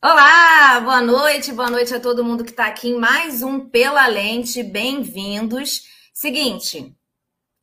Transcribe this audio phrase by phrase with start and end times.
[0.00, 4.06] Olá, boa noite, boa noite a todo mundo que está aqui em mais um Pela
[4.06, 5.82] Lente, bem-vindos.
[6.14, 6.94] Seguinte,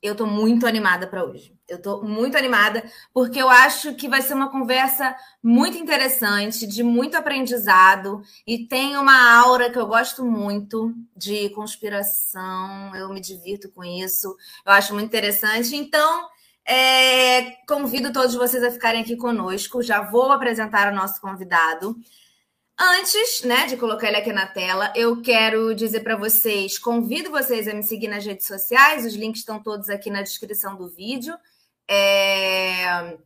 [0.02, 1.56] eu estou muito animada para hoje.
[1.66, 6.84] Eu estou muito animada porque eu acho que vai ser uma conversa muito interessante, de
[6.84, 12.94] muito aprendizado e tem uma aura que eu gosto muito de conspiração.
[12.96, 15.74] Eu me divirto com isso, eu acho muito interessante.
[15.74, 16.28] Então,
[16.68, 19.82] é, convido todos vocês a ficarem aqui conosco.
[19.82, 21.96] Já vou apresentar o nosso convidado.
[22.78, 27.70] Antes, né, de colocar ele aqui na tela, eu quero dizer para vocês, convido vocês
[27.70, 31.38] a me seguir nas redes sociais, os links estão todos aqui na descrição do vídeo.
[31.90, 33.18] É...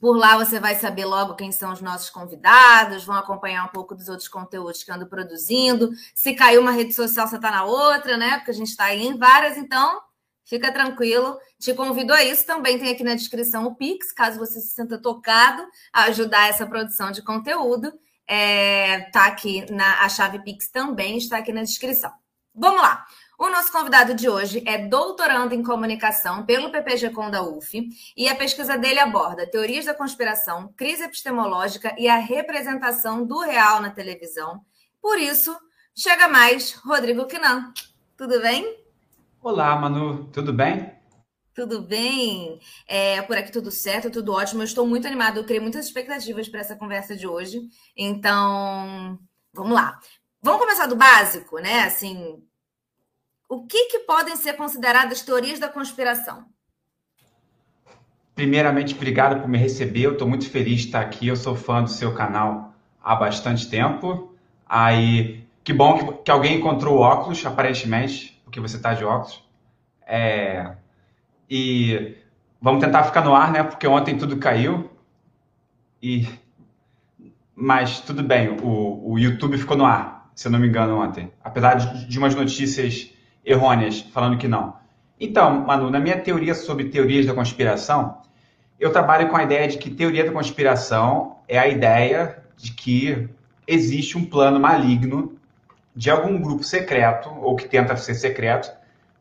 [0.00, 3.94] Por lá você vai saber logo quem são os nossos convidados, vão acompanhar um pouco
[3.94, 5.90] dos outros conteúdos que ando produzindo.
[6.12, 8.38] Se caiu uma rede social, você está na outra, né?
[8.38, 10.00] Porque a gente está em várias, então
[10.44, 11.38] fica tranquilo.
[11.60, 12.44] Te convido a isso.
[12.46, 16.66] Também tem aqui na descrição o Pix, caso você se sinta tocado a ajudar essa
[16.66, 17.92] produção de conteúdo
[18.30, 22.12] é, tá aqui na a chave Pix também está aqui na descrição.
[22.54, 23.04] Vamos lá.
[23.36, 28.28] O nosso convidado de hoje é doutorando em comunicação pelo PPG Com da UF e
[28.28, 33.90] a pesquisa dele aborda teorias da conspiração, crise epistemológica e a representação do real na
[33.90, 34.60] televisão.
[35.02, 35.56] Por isso,
[35.96, 37.72] chega mais Rodrigo Quinan.
[38.16, 38.78] Tudo bem?
[39.42, 40.99] Olá, Manu, tudo bem?
[41.60, 42.58] Tudo bem?
[42.88, 44.62] É, por aqui tudo certo, tudo ótimo.
[44.62, 47.60] Eu estou muito animada, eu criei muitas expectativas para essa conversa de hoje.
[47.94, 49.18] Então,
[49.52, 49.98] vamos lá.
[50.40, 51.80] Vamos começar do básico, né?
[51.80, 52.42] Assim,
[53.46, 56.46] o que, que podem ser consideradas teorias da conspiração?
[58.34, 60.04] Primeiramente, obrigado por me receber.
[60.04, 61.28] Eu estou muito feliz de estar aqui.
[61.28, 62.74] Eu sou fã do seu canal
[63.04, 64.34] há bastante tempo.
[64.66, 69.44] Aí, que bom que, que alguém encontrou o óculos, aparentemente, porque você está de óculos.
[70.06, 70.74] É,
[71.50, 72.16] e
[72.62, 73.62] vamos tentar ficar no ar, né?
[73.64, 74.88] Porque ontem tudo caiu.
[76.00, 76.26] E
[77.54, 81.30] mas tudo bem, o, o YouTube ficou no ar, se eu não me engano, ontem.
[81.44, 83.12] Apesar de, de umas notícias
[83.44, 84.76] errôneas falando que não.
[85.20, 88.22] Então, Manu, na minha teoria sobre teorias da conspiração,
[88.78, 93.28] eu trabalho com a ideia de que teoria da conspiração é a ideia de que
[93.66, 95.36] existe um plano maligno
[95.94, 98.72] de algum grupo secreto, ou que tenta ser secreto,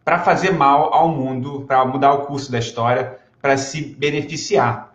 [0.04, 4.94] para fazer mal ao mundo, para mudar o curso da história, para se beneficiar.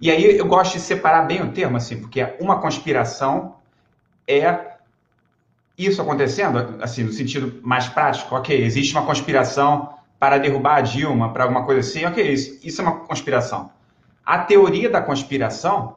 [0.00, 3.56] E aí eu gosto de separar bem o termo, assim, porque uma conspiração
[4.26, 4.72] é
[5.76, 8.34] isso acontecendo, assim, no sentido mais prático.
[8.34, 12.04] Ok, existe uma conspiração para derrubar a Dilma, para alguma coisa assim.
[12.04, 13.70] Ok, isso, isso é uma conspiração.
[14.24, 15.94] A teoria da conspiração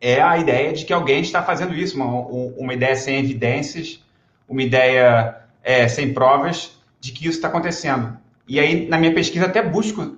[0.00, 4.04] é a ideia de que alguém está fazendo isso, uma, uma ideia sem evidências,
[4.48, 8.18] uma ideia é, sem provas, de que isso está acontecendo.
[8.48, 10.16] E aí, na minha pesquisa, até busco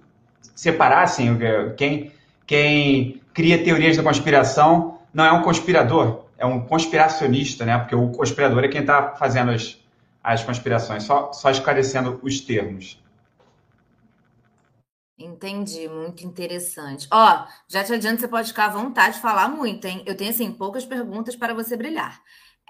[0.54, 1.36] separar, assim,
[1.76, 2.12] quem,
[2.46, 7.78] quem cria teorias da conspiração não é um conspirador, é um conspiracionista, né?
[7.78, 9.78] Porque o conspirador é quem está fazendo as,
[10.22, 13.02] as conspirações, só, só esclarecendo os termos.
[15.18, 17.08] Entendi, muito interessante.
[17.10, 20.04] Ó, já te adianto, você pode ficar à vontade de falar muito, hein?
[20.06, 22.20] Eu tenho, assim, poucas perguntas para você brilhar.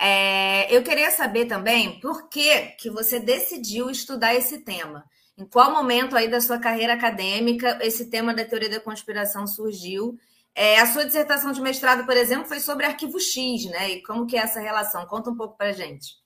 [0.00, 5.04] É, eu queria saber também por que, que você decidiu estudar esse tema.
[5.36, 10.16] Em qual momento aí da sua carreira acadêmica esse tema da teoria da conspiração surgiu?
[10.54, 13.90] É, a sua dissertação de mestrado, por exemplo, foi sobre arquivo X, né?
[13.90, 15.06] E como que é essa relação?
[15.06, 16.16] Conta um pouco para gente.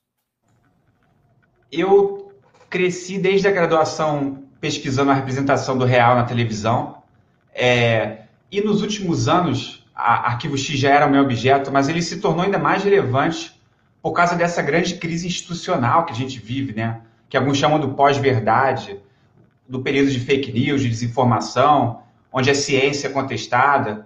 [1.71, 2.31] Eu
[2.69, 7.03] cresci desde a graduação pesquisando a representação do real na televisão.
[7.53, 12.01] É, e nos últimos anos, a Arquivo X já era o meu objeto, mas ele
[12.01, 13.52] se tornou ainda mais relevante
[14.03, 16.99] por causa dessa grande crise institucional que a gente vive, né?
[17.29, 18.99] Que alguns chamam do pós-verdade,
[19.65, 24.05] do período de fake news, de desinformação, onde a ciência é contestada.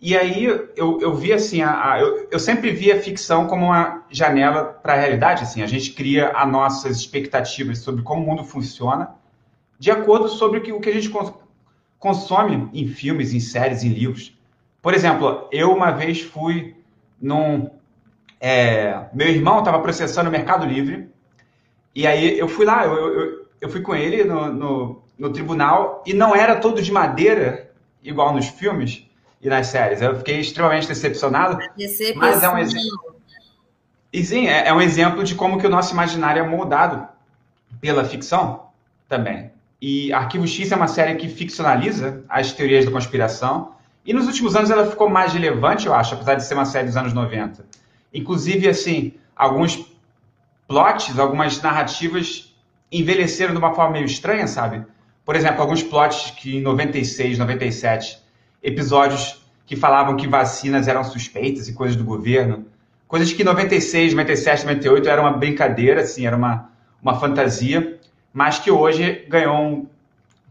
[0.00, 3.66] E aí eu, eu vi assim, a, a, eu, eu sempre vi a ficção como
[3.66, 5.42] uma janela para a realidade.
[5.42, 9.10] Assim, a gente cria as nossas expectativas sobre como o mundo funciona,
[9.76, 11.12] de acordo sobre o que, o que a gente
[11.98, 14.38] consome em filmes, em séries, em livros.
[14.80, 16.76] Por exemplo, eu uma vez fui
[17.20, 17.68] num
[18.44, 21.08] é, meu irmão estava processando o Mercado Livre,
[21.94, 26.02] e aí eu fui lá, eu, eu, eu fui com ele no, no, no, tribunal,
[26.04, 27.70] e não era todo de madeira,
[28.02, 29.06] igual nos filmes
[29.40, 30.02] e nas séries.
[30.02, 31.56] Eu fiquei extremamente decepcionado,
[32.16, 33.14] mas é um exemplo.
[34.12, 37.06] E sim, é, é um exemplo de como que o nosso imaginário é moldado
[37.80, 38.70] pela ficção
[39.08, 39.52] também.
[39.80, 44.56] E Arquivo X é uma série que ficcionaliza as teorias da conspiração, e nos últimos
[44.56, 47.64] anos ela ficou mais relevante, eu acho, apesar de ser uma série dos anos 90
[48.12, 49.84] Inclusive, assim, alguns
[50.68, 52.54] plots, algumas narrativas
[52.90, 54.84] envelheceram de uma forma meio estranha, sabe?
[55.24, 58.18] Por exemplo, alguns plots que em 96, 97,
[58.62, 62.66] episódios que falavam que vacinas eram suspeitas e coisas do governo,
[63.12, 66.70] Coisas que em 96, 97, 98 era uma brincadeira, assim, era uma,
[67.02, 68.00] uma fantasia,
[68.32, 69.86] mas que hoje ganhou um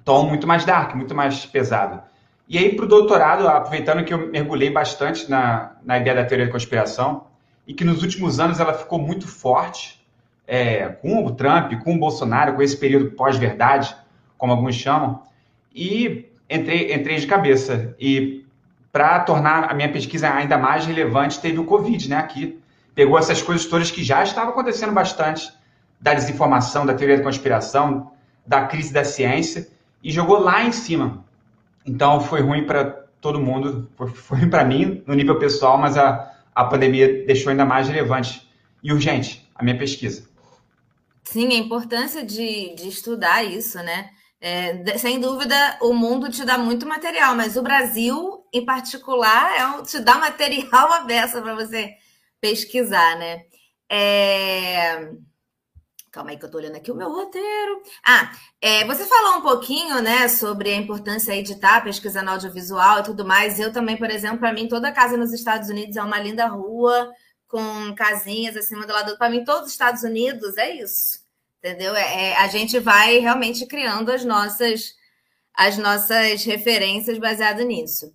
[0.06, 2.04] tom muito mais dark, muito mais pesado.
[2.48, 6.46] E aí, para o doutorado, aproveitando que eu mergulhei bastante na, na ideia da teoria
[6.46, 7.26] da conspiração,
[7.68, 10.02] e que nos últimos anos ela ficou muito forte,
[10.48, 13.96] é, com o Trump, com o Bolsonaro, com esse período pós-verdade,
[14.38, 15.22] como alguns chamam,
[15.74, 17.96] e entrei, entrei de cabeça.
[18.00, 18.46] E
[18.92, 22.18] para tornar a minha pesquisa ainda mais relevante, teve o Covid, né?
[22.18, 22.60] Aqui
[22.94, 25.50] pegou essas coisas todas que já estavam acontecendo bastante,
[26.00, 28.12] da desinformação, da teoria da conspiração,
[28.46, 29.70] da crise da ciência,
[30.04, 31.24] e jogou lá em cima.
[31.86, 32.84] Então foi ruim para
[33.22, 37.66] todo mundo, foi ruim para mim no nível pessoal, mas a, a pandemia deixou ainda
[37.66, 38.50] mais relevante
[38.84, 40.30] e urgente a minha pesquisa.
[41.24, 44.10] Sim, a importância de, de estudar isso, né?
[44.40, 49.68] É, sem dúvida, o mundo te dá muito material, mas o Brasil, em particular, é
[49.68, 51.94] um, te dá material beça para você
[52.42, 53.44] pesquisar, né?
[53.90, 55.12] É...
[56.12, 57.82] Calma aí que eu tô olhando aqui o meu roteiro.
[58.06, 63.00] Ah, é, você falou um pouquinho, né, sobre a importância aí de estar pesquisando audiovisual
[63.00, 63.58] e tudo mais.
[63.60, 67.10] Eu também, por exemplo, para mim, toda casa nos Estados Unidos é uma linda rua
[67.48, 69.18] com casinhas acima do lado.
[69.18, 71.20] Para mim, todos os Estados Unidos é isso,
[71.60, 71.96] entendeu?
[71.96, 75.00] É, é, a gente vai realmente criando as nossas
[75.54, 78.14] as nossas referências baseado nisso.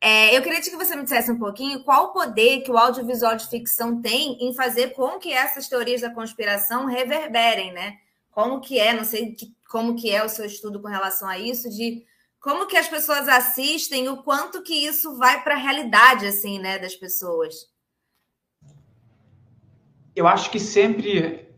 [0.00, 3.34] É, eu queria que você me dissesse um pouquinho qual o poder que o audiovisual
[3.36, 7.98] de ficção tem em fazer com que essas teorias da conspiração reverberem, né?
[8.30, 11.38] Como que é, não sei que, como que é o seu estudo com relação a
[11.38, 12.04] isso, de
[12.38, 16.78] como que as pessoas assistem, o quanto que isso vai para a realidade, assim, né,
[16.78, 17.54] das pessoas.
[20.14, 21.48] Eu acho que sempre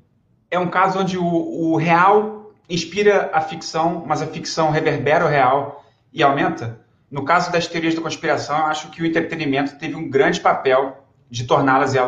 [0.51, 5.29] é um caso onde o, o real inspira a ficção, mas a ficção reverbera o
[5.29, 6.81] real e aumenta.
[7.11, 11.05] No caso das teorias da conspiração, eu acho que o entretenimento teve um grande papel
[11.31, 12.03] de torná-las é,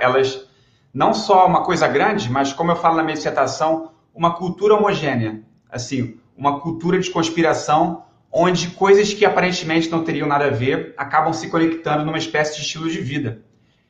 [0.00, 0.48] elas
[0.92, 5.42] não só uma coisa grande, mas como eu falo na minha dissertação, uma cultura homogênea,
[5.70, 11.32] assim, uma cultura de conspiração onde coisas que aparentemente não teriam nada a ver acabam
[11.32, 13.42] se conectando numa espécie de estilo de vida.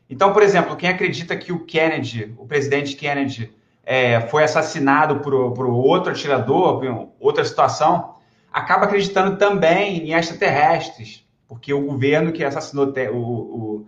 [0.08, 3.54] Então, por exemplo, quem acredita que o Kennedy, o presidente Kennedy,
[3.84, 8.16] é, foi assassinado por, por outro atirador, por outra situação,
[8.52, 13.86] acaba acreditando também em extraterrestres, porque o governo que assassinou o,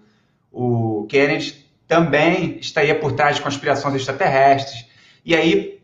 [0.53, 4.87] o, o Kennedy também estaria por trás de conspirações extraterrestres.
[5.25, 5.81] E aí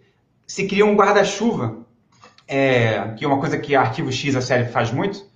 [0.47, 1.87] se cria um guarda-chuva,
[2.47, 5.27] é, que é uma coisa que a Arquivo X, a série, faz muito,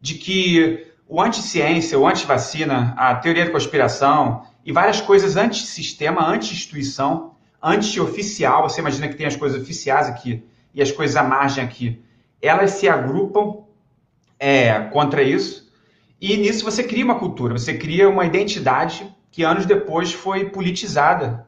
[0.00, 7.34] de que o anti-ciência, o anti-vacina, a teoria da conspiração e várias coisas anti-sistema, anti-instituição,
[7.60, 12.00] anti-oficial, você imagina que tem as coisas oficiais aqui e as coisas à margem aqui,
[12.40, 13.64] elas se agrupam
[14.38, 15.70] é, contra isso,
[16.20, 21.46] e nisso você cria uma cultura, você cria uma identidade que anos depois foi politizada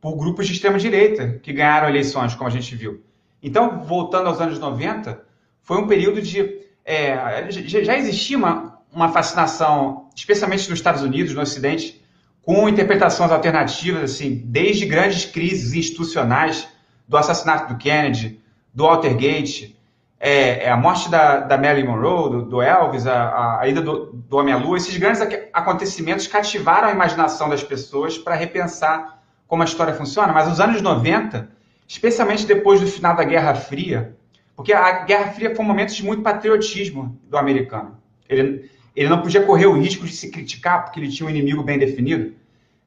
[0.00, 3.02] por grupos de extrema-direita que ganharam eleições, como a gente viu.
[3.42, 5.20] Então, voltando aos anos 90,
[5.62, 6.60] foi um período de.
[6.84, 12.02] É, já existia uma, uma fascinação, especialmente nos Estados Unidos, no Ocidente,
[12.42, 16.66] com interpretações alternativas, assim, desde grandes crises institucionais,
[17.06, 18.40] do assassinato do Kennedy,
[18.72, 19.77] do Watergate,
[20.20, 24.12] é, é, a morte da, da Marilyn Monroe, do, do Elvis, a, a, ida do,
[24.12, 25.20] do Homem à Lua, esses grandes
[25.52, 30.32] acontecimentos cativaram a imaginação das pessoas para repensar como a história funciona.
[30.32, 31.48] Mas os anos 90,
[31.86, 34.16] especialmente depois do final da Guerra Fria,
[34.56, 37.96] porque a Guerra Fria foi um momento de muito patriotismo do americano.
[38.28, 41.62] Ele, ele não podia correr o risco de se criticar porque ele tinha um inimigo
[41.62, 42.34] bem definido.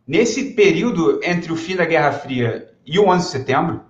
[0.06, 3.82] Nesse período entre o fim da Guerra Fria e o 11 de setembro,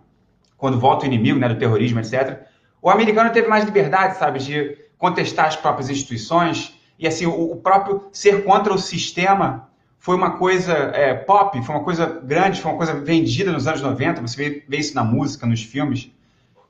[0.56, 2.51] quando volta o inimigo né, do terrorismo, etc.,
[2.82, 7.56] o americano teve mais liberdade, sabe, de contestar as próprias instituições e assim o, o
[7.58, 9.70] próprio ser contra o sistema
[10.02, 13.82] foi uma coisa é, pop, foi uma coisa grande, foi uma coisa vendida nos anos
[13.82, 14.22] 90.
[14.22, 16.12] Você vê, vê isso na música, nos filmes.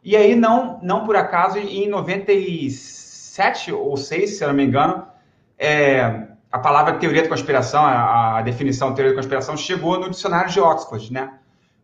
[0.04, 5.08] E aí não, não por acaso em 97 ou 6, se eu não me engano,
[5.58, 10.10] é, a palavra teoria da conspiração, a, a, definição de teoria da conspiração chegou no
[10.10, 11.32] dicionário de Oxford, né?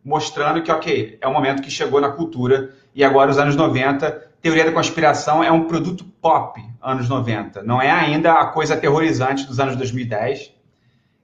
[0.08, 4.10] Mostrando que, ok, é um momento que chegou na cultura e agora os anos 90,
[4.40, 7.62] teoria da conspiração é um produto pop, anos 90.
[7.62, 10.50] Não é ainda a coisa aterrorizante dos anos 2010.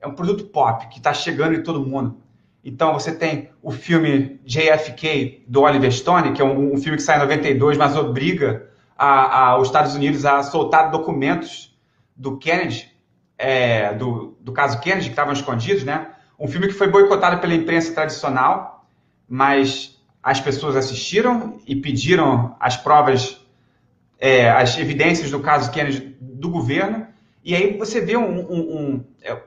[0.03, 2.19] É um produto pop que está chegando em todo mundo.
[2.63, 7.03] Então você tem o filme JFK do Oliver Stone, que é um, um filme que
[7.03, 11.75] sai em 92, mas obriga a, a, os Estados Unidos a soltar documentos
[12.15, 12.93] do Kennedy,
[13.39, 16.09] é, do, do caso Kennedy, que estavam escondidos, né?
[16.39, 18.74] Um filme que foi boicotado pela imprensa tradicional,
[19.29, 23.41] mas as pessoas assistiram e pediram as provas,
[24.19, 27.07] é, as evidências do caso Kennedy do governo,
[27.45, 29.39] e aí você vê um, um, um, é,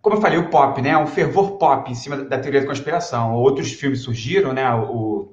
[0.00, 0.96] como eu falei, o pop, né?
[0.96, 3.34] Um fervor pop em cima da teoria da conspiração.
[3.34, 4.74] Outros filmes surgiram, né?
[4.74, 5.32] O,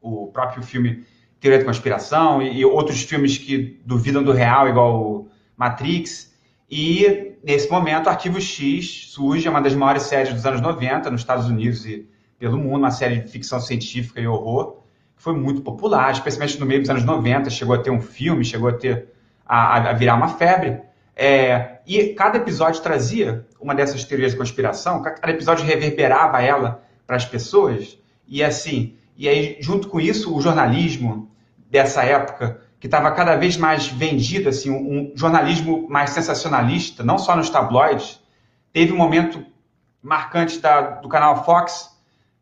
[0.00, 1.04] o próprio filme
[1.38, 6.32] Teoria da Conspiração e, e outros filmes que duvidam do real, igual o Matrix.
[6.70, 11.20] E, nesse momento, Arquivo X surge, é uma das maiores séries dos anos 90, nos
[11.20, 12.08] Estados Unidos e
[12.42, 14.78] pelo mundo, uma série de ficção científica e horror,
[15.16, 18.44] que foi muito popular, especialmente no meio dos anos 90, chegou a ter um filme,
[18.44, 19.10] chegou a ter
[19.46, 20.80] a, a virar uma febre.
[21.14, 27.14] É, e cada episódio trazia uma dessas teorias de conspiração, cada episódio reverberava ela para
[27.14, 27.96] as pessoas,
[28.26, 31.30] e assim, e aí, junto com isso, o jornalismo
[31.70, 37.36] dessa época, que estava cada vez mais vendido, assim, um, jornalismo mais sensacionalista, não só
[37.36, 38.20] nos tabloides,
[38.72, 39.46] teve um momento
[40.02, 41.91] marcante da, do canal Fox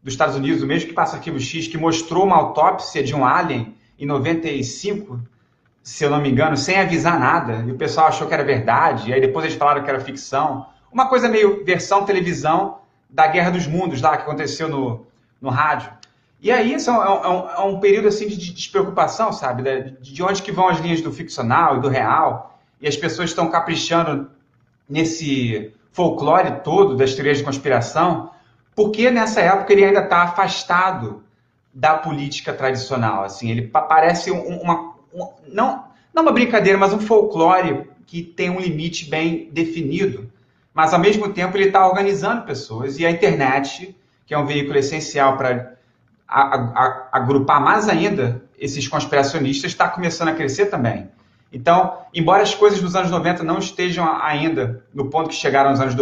[0.03, 3.25] dos Estados Unidos, o mesmo que passa Arquivo X, que mostrou uma autópsia de um
[3.25, 5.21] alien em 95,
[5.83, 9.11] se eu não me engano, sem avisar nada, e o pessoal achou que era verdade,
[9.11, 10.67] e aí depois eles falaram que era ficção.
[10.91, 12.79] Uma coisa meio versão televisão
[13.09, 15.07] da Guerra dos Mundos, lá que aconteceu no,
[15.41, 15.91] no rádio.
[16.41, 19.63] E aí isso é um, é um, é um período assim de despreocupação, sabe?
[19.63, 23.31] De, de onde que vão as linhas do ficcional e do real, e as pessoas
[23.31, 24.31] estão caprichando
[24.89, 28.31] nesse folclore todo das teorias de conspiração,
[28.81, 31.23] porque nessa época ele ainda está afastado
[31.73, 33.25] da política tradicional.
[33.25, 35.85] Assim, ele parece uma, uma, não,
[36.15, 40.33] não uma brincadeira, mas um folclore que tem um limite bem definido.
[40.73, 43.95] Mas ao mesmo tempo ele está organizando pessoas e a internet,
[44.25, 45.75] que é um veículo essencial para
[46.27, 51.11] agrupar mais ainda esses conspiracionistas, está começando a crescer também.
[51.53, 55.83] Então, embora as coisas dos anos 90 não estejam ainda no ponto que chegaram nos
[55.83, 55.95] anos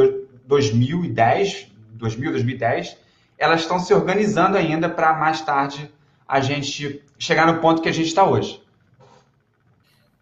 [0.47, 1.68] 2010,
[1.99, 2.97] 2000, 2010,
[3.37, 5.93] elas estão se organizando ainda para mais tarde
[6.27, 8.63] a gente chegar no ponto que a gente está hoje.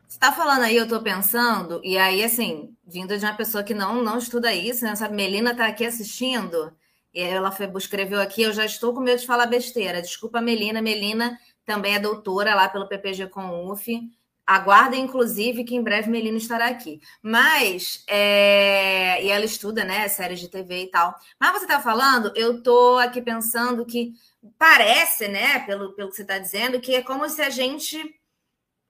[0.07, 3.75] Você está falando aí, eu estou pensando, e aí, assim, vindo de uma pessoa que
[3.75, 4.95] não, não estuda isso, né?
[4.95, 6.73] Sabe, Melina está aqui assistindo,
[7.17, 10.03] e ela foi, escreveu aqui, eu já estou com medo de falar besteira.
[10.03, 10.83] Desculpa, Melina.
[10.83, 14.01] Melina também é doutora lá pelo PPG com UF.
[14.47, 17.01] Aguardem, inclusive, que em breve Melina estará aqui.
[17.21, 19.25] Mas, é...
[19.25, 21.15] e ela estuda, né, séries de TV e tal.
[21.41, 24.13] Mas você está falando, eu estou aqui pensando que
[24.59, 27.99] parece, né, pelo, pelo que você está dizendo, que é como se a gente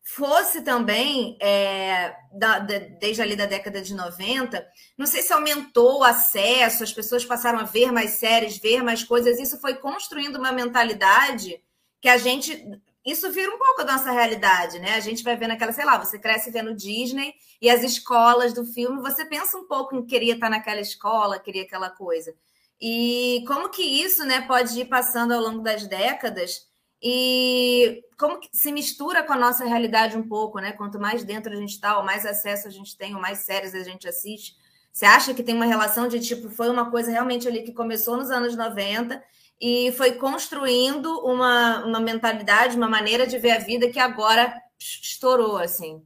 [0.08, 4.64] fosse também, é, da, da, desde ali da década de 90,
[4.96, 9.02] não sei se aumentou o acesso, as pessoas passaram a ver mais séries, ver mais
[9.02, 11.60] coisas, isso foi construindo uma mentalidade
[12.00, 12.64] que a gente
[13.06, 14.94] isso vira um pouco da nossa realidade, né?
[14.96, 18.64] A gente vai vendo aquela, sei lá, você cresce vendo Disney e as escolas do
[18.64, 22.34] filme, você pensa um pouco em queria estar naquela escola, queria aquela coisa.
[22.80, 26.66] E como que isso, né, pode ir passando ao longo das décadas
[27.00, 30.72] e como que se mistura com a nossa realidade um pouco, né?
[30.72, 33.74] Quanto mais dentro a gente está, ou mais acesso a gente tem, ou mais séries
[33.74, 34.56] a gente assiste.
[34.92, 38.16] Você acha que tem uma relação de tipo, foi uma coisa realmente ali que começou
[38.16, 39.22] nos anos 90
[39.60, 45.56] e foi construindo uma, uma mentalidade, uma maneira de ver a vida que agora estourou,
[45.56, 46.02] assim.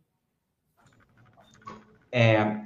[2.13, 2.57] É,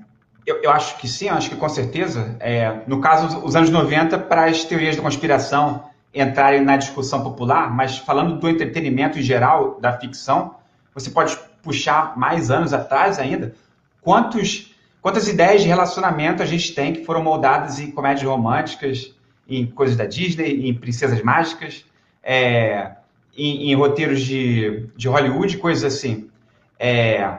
[0.47, 2.37] eu, eu acho que sim, acho que com certeza.
[2.41, 7.75] É, no caso, os anos 90, para as teorias da conspiração entrarem na discussão popular,
[7.75, 10.57] mas falando do entretenimento em geral, da ficção,
[10.95, 13.55] você pode puxar mais anos atrás ainda.
[14.01, 19.13] Quantos, quantas ideias de relacionamento a gente tem que foram moldadas em comédias românticas,
[19.49, 21.85] em coisas da Disney, em princesas mágicas,
[22.23, 22.93] é,
[23.37, 26.31] em, em, roteiros de, de Hollywood, coisas assim.
[26.79, 27.39] É,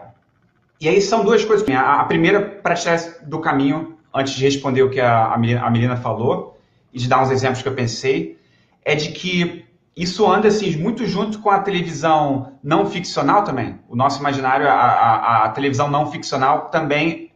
[0.80, 1.68] e aí são duas coisas.
[1.70, 5.94] A, a primeira, para tirar do caminho, antes de responder o que a, a, Melina,
[5.94, 6.60] a falou,
[6.94, 8.40] e de dar uns exemplos que eu pensei,
[8.84, 13.80] é de que isso anda assim, muito junto com a televisão não ficcional também.
[13.90, 17.32] O nosso imaginário, a, a, a televisão não ficcional também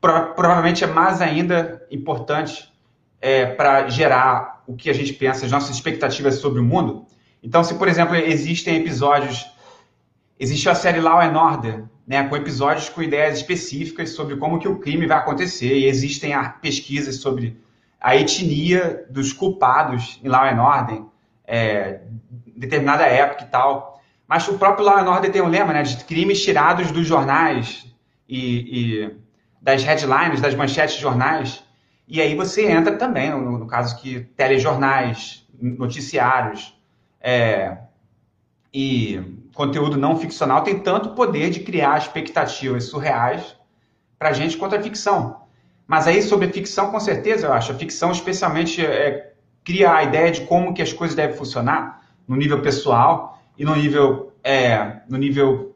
[0.00, 2.72] pro, provavelmente é mais ainda importante
[3.26, 7.04] é, para gerar o que a gente pensa, as nossas expectativas sobre o mundo.
[7.42, 9.44] Então, se, por exemplo, existem episódios.
[10.38, 14.68] Existe a série Law and Order, né, com episódios com ideias específicas sobre como que
[14.68, 17.60] o crime vai acontecer, e existem pesquisas sobre
[18.00, 21.02] a etnia dos culpados em Law and Order,
[21.48, 22.02] é,
[22.56, 24.00] determinada época e tal.
[24.28, 27.92] Mas o próprio Law and Order tem um lema né, de crimes tirados dos jornais
[28.28, 29.16] e, e
[29.60, 31.65] das headlines, das manchetes de jornais,
[32.08, 36.78] e aí você entra também, no, no caso que telejornais, noticiários
[37.20, 37.78] é,
[38.72, 39.20] e
[39.54, 43.56] conteúdo não ficcional tem tanto poder de criar expectativas surreais
[44.18, 45.46] para a gente quanto a ficção.
[45.86, 47.72] Mas aí sobre ficção, com certeza, eu acho.
[47.72, 49.32] A ficção especialmente é,
[49.64, 53.74] cria a ideia de como que as coisas devem funcionar no nível pessoal e no
[53.74, 55.74] nível, é, no nível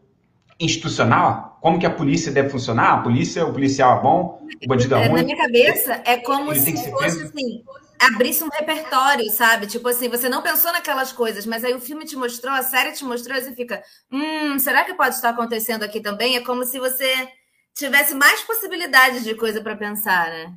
[0.58, 1.49] institucional.
[1.60, 2.94] Como que a polícia deve funcionar?
[2.94, 5.18] A polícia, o policial é bom, o bandido é, ruim.
[5.18, 7.62] Na minha cabeça, é como se fosse assim,
[7.98, 9.66] abrisse um repertório, sabe?
[9.66, 12.92] Tipo assim, você não pensou naquelas coisas, mas aí o filme te mostrou, a série
[12.92, 16.36] te mostrou, e você fica, hum, será que pode estar acontecendo aqui também?
[16.36, 17.28] É como se você
[17.74, 20.52] tivesse mais possibilidades de coisa para pensar, né?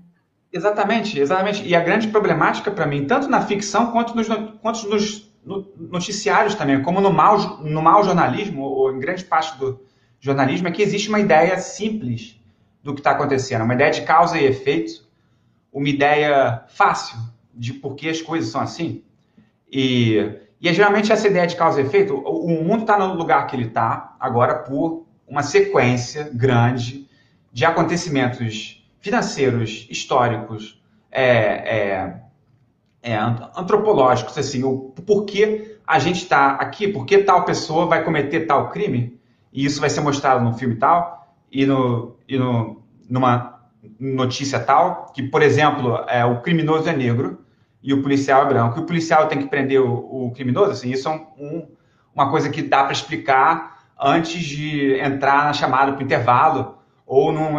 [0.51, 1.67] Exatamente, exatamente.
[1.67, 4.27] E a grande problemática para mim, tanto na ficção quanto nos,
[4.61, 5.29] quanto nos
[5.75, 9.81] noticiários também, como no mau, no mau jornalismo, ou em grande parte do
[10.23, 12.41] jornalismo, é que existe uma ideia simples
[12.81, 15.05] do que está acontecendo, uma ideia de causa e efeito,
[15.71, 17.17] uma ideia fácil
[17.53, 19.03] de por que as coisas são assim.
[19.69, 23.15] E, e é geralmente essa ideia de causa e efeito, o, o mundo está no
[23.15, 27.05] lugar que ele está agora por uma sequência grande
[27.51, 32.21] de acontecimentos financeiros, históricos, é, é,
[33.01, 33.17] é,
[33.57, 39.12] antropológicos, assim, o porquê a gente está aqui, porque tal pessoa vai cometer tal crime,
[39.53, 43.61] e isso vai ser mostrado no filme tal, e, no, e no, numa
[43.99, 47.45] notícia tal, que, por exemplo, é, o criminoso é negro
[47.81, 50.91] e o policial é branco, e o policial tem que prender o, o criminoso, assim,
[50.91, 51.67] isso é um,
[52.15, 57.57] uma coisa que dá para explicar antes de entrar na chamada para intervalo, ou num,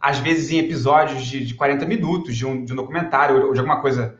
[0.00, 3.58] às vezes em episódios de, de 40 minutos de um, de um documentário ou de
[3.58, 4.18] alguma coisa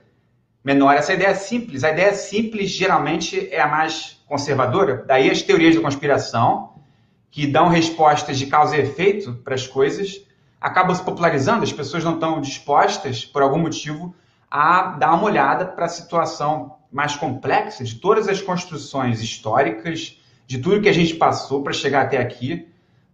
[0.62, 0.94] menor.
[0.94, 1.84] Essa ideia é simples.
[1.84, 5.04] A ideia simples geralmente é a mais conservadora.
[5.06, 6.77] Daí as teorias da conspiração,
[7.30, 10.20] que dão respostas de causa e efeito para as coisas,
[10.60, 11.62] acabam se popularizando.
[11.62, 14.14] As pessoas não estão dispostas, por algum motivo,
[14.50, 20.58] a dar uma olhada para a situação mais complexa de todas as construções históricas, de
[20.58, 22.66] tudo que a gente passou para chegar até aqui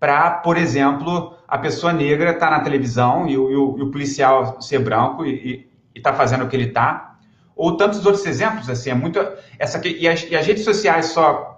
[0.04, 3.82] para, por exemplo, a pessoa negra estar tá na televisão e o, e, o, e
[3.84, 7.16] o, policial ser branco e está fazendo o que ele está.
[7.56, 9.18] Ou tantos outros exemplos, assim, é muito.
[9.58, 11.53] Essa e, as, e as redes sociais só,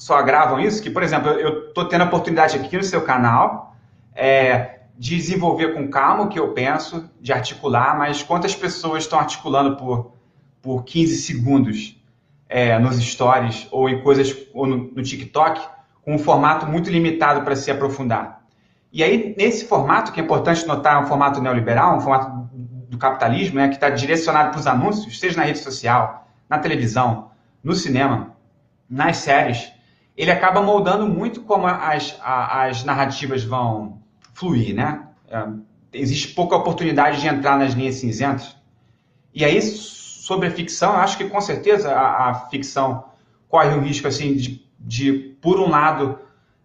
[0.00, 3.76] só agravam isso, que, por exemplo, eu estou tendo a oportunidade aqui no seu canal
[4.14, 9.18] é, de desenvolver com calma o que eu penso, de articular, mas quantas pessoas estão
[9.18, 10.14] articulando por,
[10.62, 12.02] por 15 segundos
[12.48, 15.60] é, nos stories ou em coisas ou no, no TikTok?
[16.02, 18.42] com um formato muito limitado para se aprofundar.
[18.92, 22.50] E aí, nesse formato, que é importante notar, é um formato neoliberal, um formato
[22.88, 27.30] do capitalismo, né, que está direcionado para os anúncios, seja na rede social, na televisão,
[27.62, 28.34] no cinema,
[28.88, 29.70] nas séries,
[30.20, 34.00] ele acaba moldando muito como as, as narrativas vão
[34.34, 35.06] fluir, né?
[35.28, 35.46] É,
[35.92, 38.56] existe pouca oportunidade de entrar nas linhas cinzentas.
[39.34, 43.04] E aí, sobre a ficção, acho que com certeza a, a ficção
[43.48, 46.18] corre o risco assim de de, por um lado,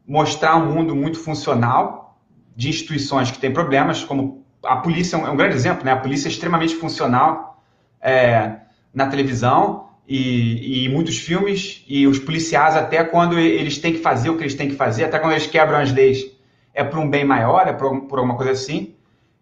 [0.08, 2.18] mostrar um mundo muito funcional
[2.56, 5.92] de instituições que têm problemas, como a polícia é um grande exemplo, né?
[5.92, 7.62] A polícia é extremamente funcional
[8.00, 8.62] é,
[8.94, 14.30] na televisão e, e muitos filmes, e os policiais, até quando eles têm que fazer
[14.30, 16.26] o que eles têm que fazer, até quando eles quebram as leis,
[16.74, 18.96] é por um bem maior, é por, por alguma coisa assim,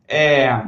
[0.08, 0.62] é,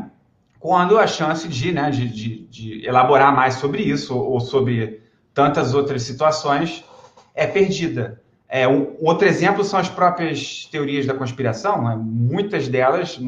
[0.59, 5.01] quando a chance de, né, de, de, de elaborar mais sobre isso, ou sobre
[5.33, 6.83] tantas outras situações,
[7.33, 8.21] é perdida.
[8.47, 11.95] É, um, outro exemplo são as próprias teorias da conspiração, né?
[11.99, 13.19] muitas delas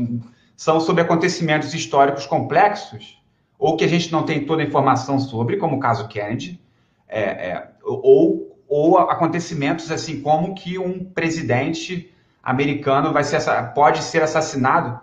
[0.56, 3.17] são sobre acontecimentos históricos complexos,
[3.58, 6.60] ou que a gente não tem toda a informação sobre, como o caso Kennedy,
[7.08, 13.40] é, é, ou, ou acontecimentos assim como que um presidente americano vai ser,
[13.74, 15.00] pode ser assassinado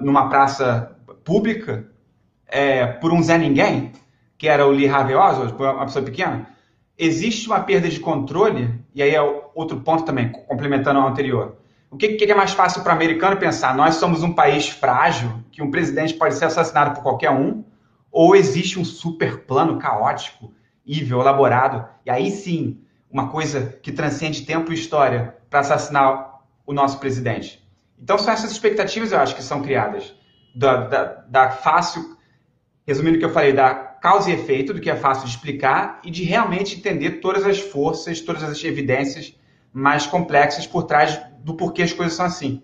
[0.00, 1.86] numa praça pública
[2.46, 3.92] é, por um Zé Ninguém,
[4.36, 6.46] que era o Lee Harvey Oswald, uma pessoa pequena
[7.00, 9.22] existe uma perda de controle, e aí é
[9.54, 11.56] outro ponto também, complementando ao anterior.
[11.90, 13.74] O que, que é mais fácil para o americano pensar?
[13.74, 17.64] Nós somos um país frágil, que um presidente pode ser assassinado por qualquer um,
[18.10, 20.52] ou existe um super plano caótico,
[20.86, 26.72] evil, elaborado, e aí sim, uma coisa que transcende tempo e história para assassinar o
[26.72, 27.62] nosso presidente.
[28.00, 30.14] Então são essas expectativas, eu acho, que são criadas.
[30.54, 32.16] Da, da, da fácil,
[32.86, 36.00] resumindo o que eu falei, da causa e efeito, do que é fácil de explicar,
[36.04, 39.36] e de realmente entender todas as forças, todas as evidências
[39.72, 42.62] mais complexas por trás do porquê as coisas são assim.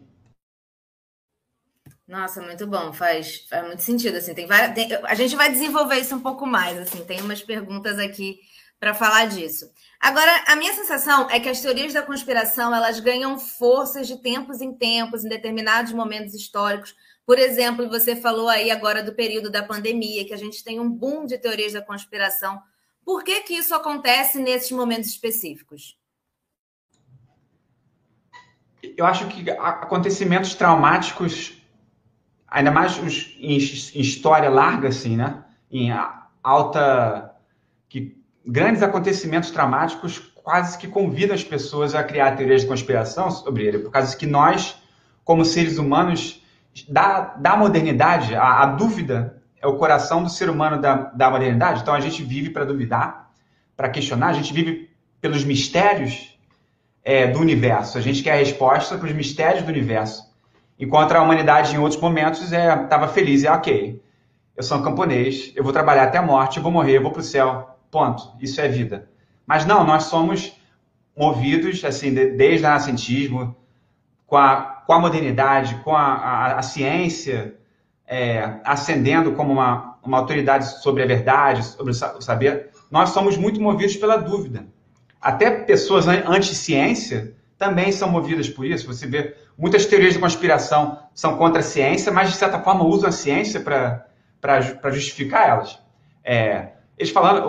[2.06, 4.16] Nossa, muito bom, faz, faz muito sentido.
[4.16, 6.78] Assim, tem, várias, tem a gente vai desenvolver isso um pouco mais.
[6.78, 8.38] Assim, tem umas perguntas aqui
[8.78, 9.70] para falar disso.
[9.98, 14.60] Agora, a minha sensação é que as teorias da conspiração elas ganham forças de tempos
[14.60, 16.94] em tempos, em determinados momentos históricos,
[17.26, 20.88] por exemplo, você falou aí agora do período da pandemia, que a gente tem um
[20.88, 22.62] boom de teorias da conspiração.
[23.04, 25.98] Por que, que isso acontece nesses momentos específicos?
[28.96, 31.55] Eu acho que acontecimentos traumáticos,
[32.48, 35.44] ainda mais os, em, em história larga, assim, né?
[35.70, 35.90] Em
[36.42, 37.34] alta.
[37.88, 43.64] que grandes acontecimentos traumáticos quase que convidam as pessoas a criar teorias de conspiração sobre
[43.64, 44.76] ele, por causa que nós
[45.26, 46.40] como seres humanos,
[46.88, 51.80] da, da modernidade, a, a dúvida é o coração do ser humano da, da modernidade.
[51.80, 53.32] Então a gente vive para duvidar,
[53.76, 54.88] para questionar, a gente vive
[55.20, 56.38] pelos mistérios
[57.02, 57.98] é, do universo.
[57.98, 60.25] A gente quer a resposta para os mistérios do universo.
[60.78, 64.02] Enquanto a humanidade, em outros momentos, estava é, feliz e ok.
[64.56, 67.10] Eu sou um camponês, eu vou trabalhar até a morte, eu vou morrer, eu vou
[67.10, 67.70] para o céu.
[67.90, 68.32] Ponto.
[68.40, 69.08] Isso é vida.
[69.46, 70.60] Mas não, nós somos
[71.16, 73.56] movidos, assim, de, desde o nascentismo,
[74.26, 77.54] com a, com a modernidade, com a, a, a ciência
[78.06, 83.60] é, ascendendo como uma, uma autoridade sobre a verdade, sobre o saber, nós somos muito
[83.60, 84.66] movidos pela dúvida.
[85.20, 88.86] Até pessoas anti-ciência também são movidas por isso.
[88.86, 93.08] Você vê muitas teorias de conspiração são contra a ciência, mas de certa forma usam
[93.08, 95.78] a ciência para justificar elas.
[96.22, 97.48] É, eles falando,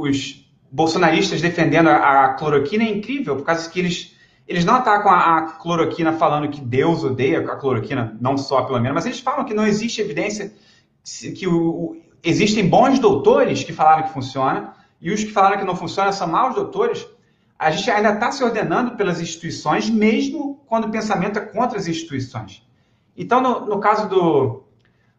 [0.00, 4.16] os bolsonaristas defendendo a, cloroquina é incrível, por causa que eles,
[4.48, 8.94] eles não atacam a, cloroquina falando que Deus odeia a cloroquina, não só pelo menos,
[8.94, 10.52] mas eles falam que não existe evidência
[11.36, 15.76] que o, existem bons doutores que falaram que funciona e os que falaram que não
[15.76, 17.06] funciona são maus doutores.
[17.58, 21.86] A gente ainda está se ordenando pelas instituições, mesmo quando o pensamento é contra as
[21.86, 22.66] instituições.
[23.16, 24.64] Então, no, no caso do,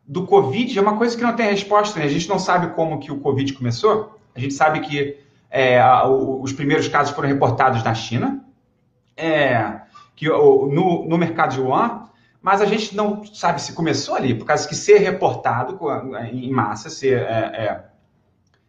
[0.06, 2.00] do Covid, é uma coisa que não tem resposta.
[2.00, 2.06] Né?
[2.06, 4.20] A gente não sabe como que o Covid começou.
[4.36, 5.18] A gente sabe que
[5.50, 8.44] é, os primeiros casos foram reportados na China,
[9.16, 9.82] é,
[10.16, 12.10] que, no, no mercado de Wuhan,
[12.42, 15.80] mas a gente não sabe se começou ali, por causa que ser reportado
[16.32, 17.86] em massa, ser, é, é,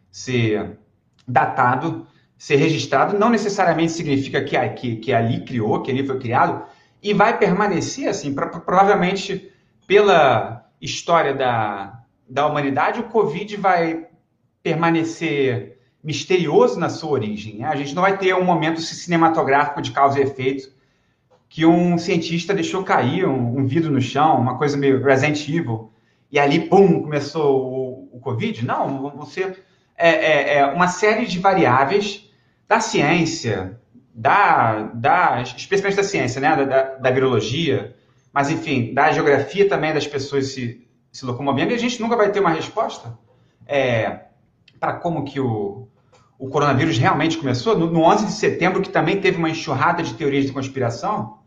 [0.09, 0.79] ser
[1.27, 6.63] datado, ser registrado, não necessariamente significa que, que, que ali criou, que ali foi criado,
[7.01, 9.51] e vai permanecer assim, pra, provavelmente
[9.87, 14.07] pela história da, da humanidade, o Covid vai
[14.61, 17.57] permanecer misterioso na sua origem.
[17.57, 17.65] Né?
[17.65, 20.71] A gente não vai ter um momento cinematográfico de causa e efeito
[21.49, 25.91] que um cientista deixou cair um, um vidro no chão, uma coisa meio Resident Evil,
[26.29, 28.65] e ali, pum, começou o, o Covid.
[28.65, 29.55] Não, você
[29.97, 32.26] é, é, é, uma série de variáveis
[32.67, 33.79] da ciência,
[34.13, 36.55] da, da especialmente da ciência, né?
[36.55, 37.95] da, da, da virologia,
[38.33, 42.31] mas enfim, da geografia também das pessoas se, se locomovendo, e a gente nunca vai
[42.31, 43.17] ter uma resposta.
[43.65, 44.21] É,
[44.79, 45.87] para como que o,
[46.37, 50.13] o coronavírus realmente começou, no, no 11 de setembro, que também teve uma enxurrada de
[50.13, 51.37] teorias de conspiração,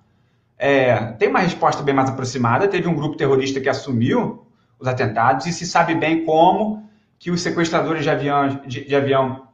[0.63, 2.69] é, tem uma resposta bem mais aproximada.
[2.69, 4.47] Teve um grupo terrorista que assumiu
[4.79, 6.87] os atentados e se sabe bem como
[7.19, 9.49] que os sequestradores de avião, de, de avião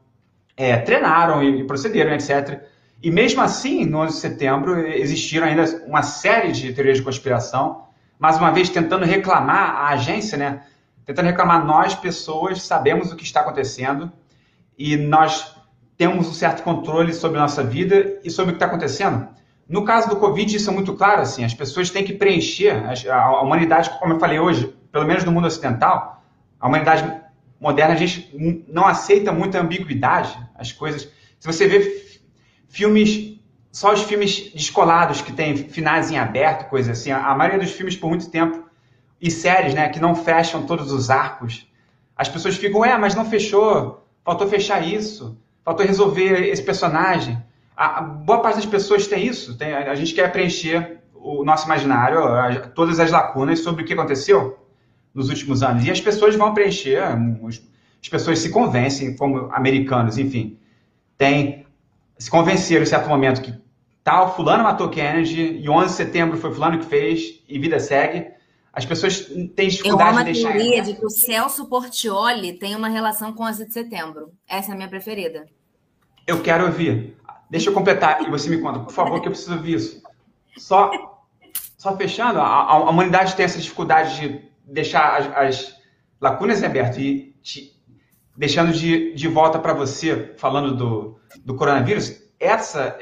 [0.56, 2.62] é, treinaram e, procederam, etc.
[3.02, 7.84] E mesmo assim, no 11 de setembro, existiram ainda uma série de teorias de conspiração,
[8.18, 10.62] mais uma vez tentando reclamar a agência, né?
[11.04, 14.10] tentando reclamar nós, pessoas, sabemos o que está acontecendo
[14.76, 15.54] e nós
[15.96, 19.28] temos um certo controle sobre a nossa vida e sobre o que está acontecendo.
[19.68, 23.40] No caso do Covid, isso é muito claro, assim, as pessoas têm que preencher, a
[23.40, 26.22] humanidade, como eu falei hoje, pelo menos no mundo ocidental,
[26.60, 27.20] a humanidade
[27.60, 31.08] moderna, a gente não aceita muita ambiguidade, as coisas.
[31.38, 32.18] Se você vê
[32.68, 33.38] filmes,
[33.70, 37.96] só os filmes descolados que têm finais em aberto, coisa assim, a maioria dos filmes,
[37.96, 38.64] por muito tempo,
[39.20, 41.66] e séries, né, que não fecham todos os arcos.
[42.16, 47.42] As pessoas ficam, é, mas não fechou, faltou fechar isso, faltou resolver esse personagem.
[47.76, 52.70] A, boa parte das pessoas tem isso, tem, a, gente quer preencher o nosso imaginário,
[52.74, 54.58] todas as lacunas sobre o que aconteceu
[55.12, 55.84] nos últimos anos.
[55.84, 57.02] E as pessoas vão preencher,
[58.02, 60.58] as pessoas se convencem, como americanos, enfim,
[61.18, 61.66] tem,
[62.18, 63.54] se convenceram em certo momento que
[64.04, 68.34] tal fulano matou Kennedy, e 11 de setembro foi fulano que fez, e vida segue.
[68.72, 70.50] As pessoas têm dificuldade de deixar.
[70.50, 73.72] Eu amo a teoria de que o Celso Portioli tem uma relação com 11 de
[73.72, 74.32] setembro.
[74.46, 75.46] Essa é a minha preferida.
[76.26, 77.16] Eu quero ouvir.
[77.48, 80.02] Deixa eu completar e você me conta, por favor, que eu preciso ouvir isso.
[80.58, 80.90] Só,
[81.78, 85.76] só fechando, a, a humanidade tem essa dificuldade de deixar as, as
[86.20, 87.75] lacunas abertas e te,
[88.36, 92.96] deixando de, de volta para você, falando do, do coronavírus, essa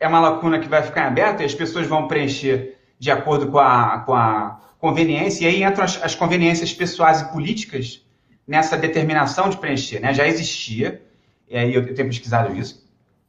[0.00, 3.58] é uma lacuna que vai ficar aberta e as pessoas vão preencher de acordo com
[3.58, 8.04] a, com a conveniência, e aí entram as, as conveniências pessoais e políticas
[8.46, 10.00] nessa determinação de preencher.
[10.00, 10.14] Né?
[10.14, 11.02] Já existia,
[11.48, 12.86] e aí eu, eu tenho pesquisado isso,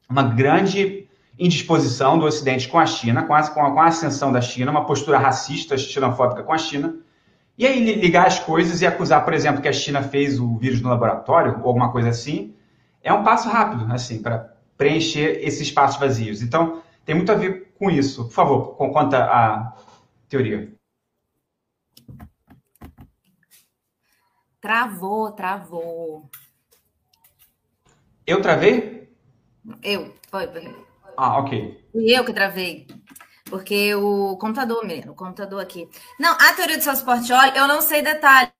[0.09, 4.71] uma grande indisposição do Ocidente com a China, com a, com a, ascensão da China,
[4.71, 6.95] uma postura racista, xenofóbica com a China,
[7.59, 10.81] e aí ligar as coisas e acusar, por exemplo, que a China fez o vírus
[10.81, 12.55] no laboratório, ou alguma coisa assim,
[13.03, 16.41] é um passo rápido, assim, para preencher esses espaços vazios.
[16.41, 18.23] Então, tem muito a ver com isso.
[18.27, 19.75] Por favor, conta a
[20.29, 20.73] teoria.
[24.61, 26.29] Travou, travou.
[28.25, 29.09] Eu travei?
[29.83, 30.47] Eu, foi.
[30.47, 30.75] foi.
[31.17, 31.89] Ah, ok.
[31.91, 32.87] Fui eu que travei.
[33.49, 35.89] Porque o computador, menino, o computador aqui.
[36.19, 38.53] Não, a teoria do Celso Portioli, eu não sei detalhes.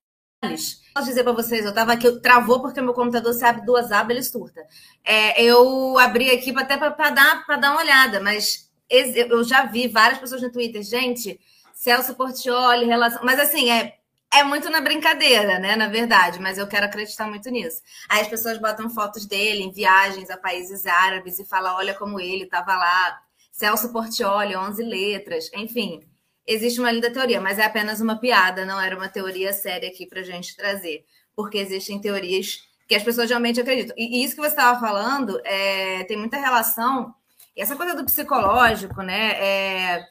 [0.94, 4.10] Posso dizer para vocês, eu estava aqui, travou porque meu computador se abre duas abas,
[4.10, 4.66] ele surta.
[5.04, 10.18] É, eu abri aqui até para dar, dar uma olhada, mas eu já vi várias
[10.18, 11.38] pessoas no Twitter, gente,
[11.72, 13.20] Celso Portioli, relação.
[13.22, 13.98] Mas assim, é,
[14.32, 15.76] é muito na brincadeira, né?
[15.76, 17.82] Na verdade, mas eu quero acreditar muito nisso.
[18.08, 22.20] Aí as pessoas botam fotos dele em viagens a países árabes e falam: olha como
[22.20, 23.20] ele estava lá.
[23.60, 26.00] Celso Portioli, 11 letras, enfim.
[26.46, 30.06] Existe uma linda teoria, mas é apenas uma piada, não era uma teoria séria aqui
[30.06, 31.04] para gente trazer.
[31.36, 33.94] Porque existem teorias que as pessoas realmente acreditam.
[33.98, 37.14] E isso que você estava falando é, tem muita relação
[37.54, 39.32] e essa coisa do psicológico, né?
[39.32, 40.06] É,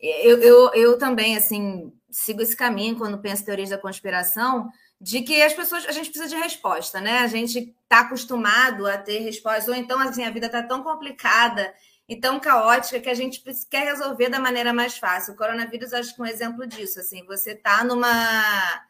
[0.00, 4.68] eu, eu, eu também, assim, sigo esse caminho quando penso em teorias da conspiração,
[5.00, 7.18] de que as pessoas, a gente precisa de resposta, né?
[7.18, 11.74] A gente está acostumado a ter resposta, ou então, assim, a vida está tão complicada
[12.08, 15.34] e tão caótica que a gente quer resolver da maneira mais fácil.
[15.34, 18.82] O coronavírus, acho que é um exemplo disso, assim, você está numa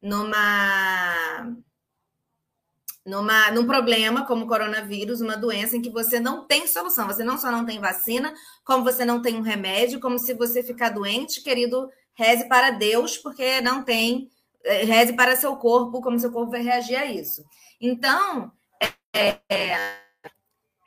[0.00, 1.56] numa
[3.08, 7.06] numa, num problema como o coronavírus, uma doença em que você não tem solução.
[7.06, 10.62] Você não só não tem vacina, como você não tem um remédio, como se você
[10.62, 14.28] ficar doente, querido, reze para Deus, porque não tem,
[14.62, 17.42] é, reze para seu corpo, como seu corpo vai reagir a isso.
[17.80, 18.52] Então,
[19.14, 19.38] é,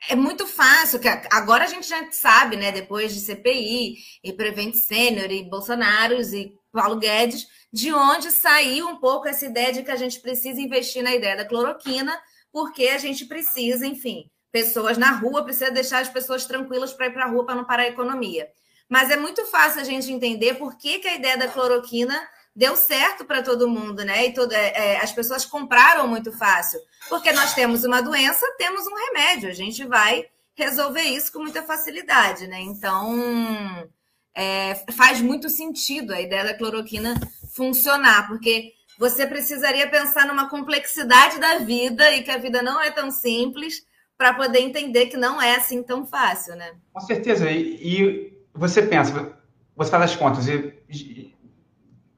[0.08, 4.74] é, muito fácil, que agora a gente já sabe, né, depois de CPI, e Prevent
[4.74, 9.90] Sênior, e Bolsonaro, e Paulo Guedes, de onde saiu um pouco essa ideia de que
[9.90, 12.18] a gente precisa investir na ideia da cloroquina,
[12.50, 17.12] porque a gente precisa, enfim, pessoas na rua, precisa deixar as pessoas tranquilas para ir
[17.12, 18.48] para a rua para não parar a economia.
[18.88, 22.20] Mas é muito fácil a gente entender por que, que a ideia da cloroquina
[22.54, 24.26] deu certo para todo mundo, né?
[24.26, 26.78] E todo, é, é, as pessoas compraram muito fácil.
[27.08, 29.48] Porque nós temos uma doença, temos um remédio.
[29.48, 32.60] A gente vai resolver isso com muita facilidade, né?
[32.60, 33.88] Então,
[34.34, 37.18] é, faz muito sentido a ideia da cloroquina
[37.54, 42.90] funcionar, porque você precisaria pensar numa complexidade da vida e que a vida não é
[42.90, 43.82] tão simples
[44.16, 46.74] para poder entender que não é assim tão fácil, né?
[46.92, 47.50] Com certeza.
[47.50, 49.36] E, e você pensa,
[49.74, 51.31] você faz as contas, e, e,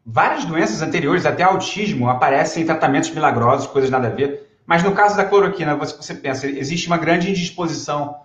[0.05, 4.59] várias doenças anteriores, até autismo, aparecem em tratamentos milagrosos, coisas nada a ver.
[4.67, 8.17] Mas no caso da cloroquina, você, você pensa, existe uma grande indisposição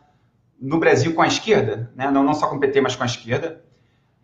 [0.60, 2.10] no Brasil com a esquerda, né?
[2.12, 3.62] não, não só com o PT, mas com a esquerda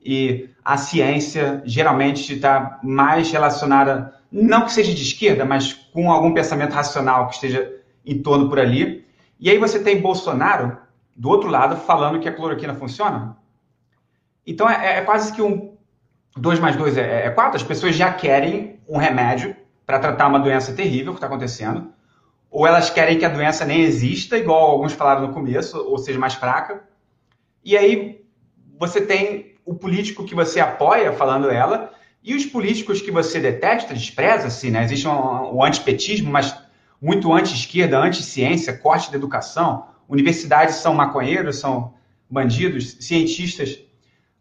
[0.05, 6.31] e a ciência geralmente está mais relacionada, não que seja de esquerda, mas com algum
[6.31, 7.73] pensamento racional que esteja
[8.05, 9.03] em torno por ali.
[9.39, 10.77] E aí você tem Bolsonaro,
[11.15, 13.35] do outro lado, falando que a cloroquina funciona.
[14.45, 15.74] Então é, é quase que um
[16.37, 17.57] 2 mais 2 é, é 4.
[17.57, 21.91] As pessoas já querem um remédio para tratar uma doença terrível que está acontecendo,
[22.49, 26.17] ou elas querem que a doença nem exista, igual alguns falaram no começo, ou seja,
[26.17, 26.83] mais fraca.
[27.63, 28.25] E aí
[28.77, 31.91] você tem o político que você apoia falando ela
[32.23, 34.83] e os políticos que você detesta, despreza-se, né?
[34.83, 36.55] Existe um, um antipetismo, mas
[37.01, 39.87] muito anti-esquerda, anti-ciência, corte da educação.
[40.07, 41.93] Universidades são maconheiros, são
[42.29, 43.79] bandidos, cientistas,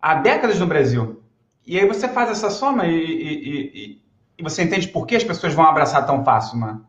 [0.01, 1.24] há décadas no Brasil.
[1.67, 4.03] E aí você faz essa soma e, e, e,
[4.39, 6.87] e você entende por que as pessoas vão abraçar tão fácil uma,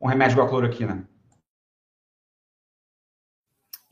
[0.00, 1.08] um remédio igual a cloroquina.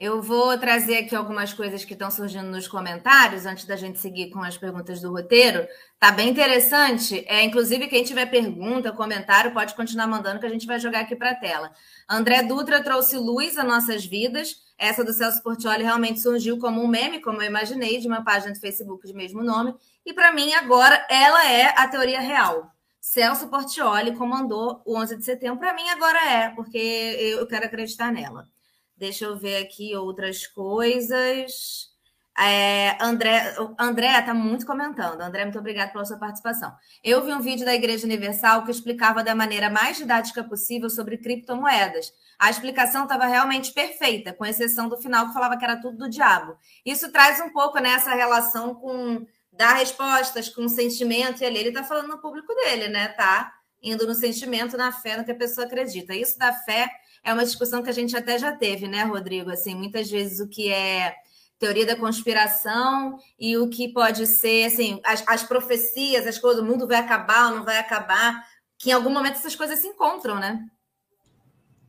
[0.00, 4.30] Eu vou trazer aqui algumas coisas que estão surgindo nos comentários antes da gente seguir
[4.30, 5.66] com as perguntas do roteiro.
[5.98, 7.24] Tá bem interessante.
[7.26, 11.16] É, inclusive, quem tiver pergunta, comentário, pode continuar mandando que a gente vai jogar aqui
[11.16, 11.72] para a tela.
[12.08, 14.62] André Dutra trouxe luz a nossas vidas.
[14.78, 18.52] Essa do Celso Portioli realmente surgiu como um meme, como eu imaginei, de uma página
[18.52, 19.74] do Facebook de mesmo nome.
[20.08, 22.72] E para mim, agora, ela é a teoria real.
[22.98, 25.58] Celso Portioli comandou o 11 de setembro.
[25.58, 28.48] Para mim, agora é, porque eu quero acreditar nela.
[28.96, 31.90] Deixa eu ver aqui outras coisas.
[32.38, 35.20] É, André, André está muito comentando.
[35.20, 36.72] André, muito obrigada pela sua participação.
[37.04, 41.18] Eu vi um vídeo da Igreja Universal que explicava da maneira mais didática possível sobre
[41.18, 42.14] criptomoedas.
[42.38, 46.08] A explicação estava realmente perfeita, com exceção do final que falava que era tudo do
[46.08, 46.56] diabo.
[46.82, 49.26] Isso traz um pouco nessa né, relação com
[49.58, 53.08] dar respostas com sentimento e ali ele está falando no público dele, né?
[53.08, 56.14] Tá indo no sentimento, na fé, no que a pessoa acredita.
[56.14, 56.88] Isso da fé
[57.24, 59.50] é uma discussão que a gente até já teve, né, Rodrigo?
[59.50, 61.12] Assim, muitas vezes o que é
[61.58, 66.66] teoria da conspiração e o que pode ser, assim, as, as profecias, as coisas, o
[66.66, 68.44] mundo vai acabar ou não vai acabar,
[68.78, 70.64] que em algum momento essas coisas se encontram, né?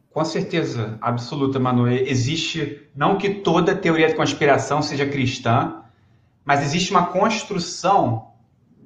[0.10, 1.88] Com certeza absoluta, Manu.
[1.88, 5.84] Existe, não que toda teoria da conspiração seja cristã,
[6.50, 8.32] mas existe uma construção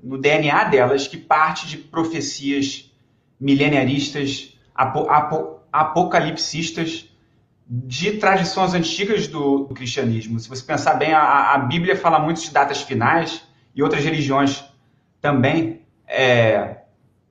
[0.04, 2.92] no DNA delas que parte de profecias
[3.40, 7.10] milenaristas, apo, apo, apocalipsistas
[7.66, 10.38] de tradições antigas do, do cristianismo.
[10.42, 13.42] Se você pensar bem, a, a, Bíblia fala muito de datas finais
[13.74, 14.62] e outras religiões
[15.22, 15.84] também.
[16.06, 16.80] É,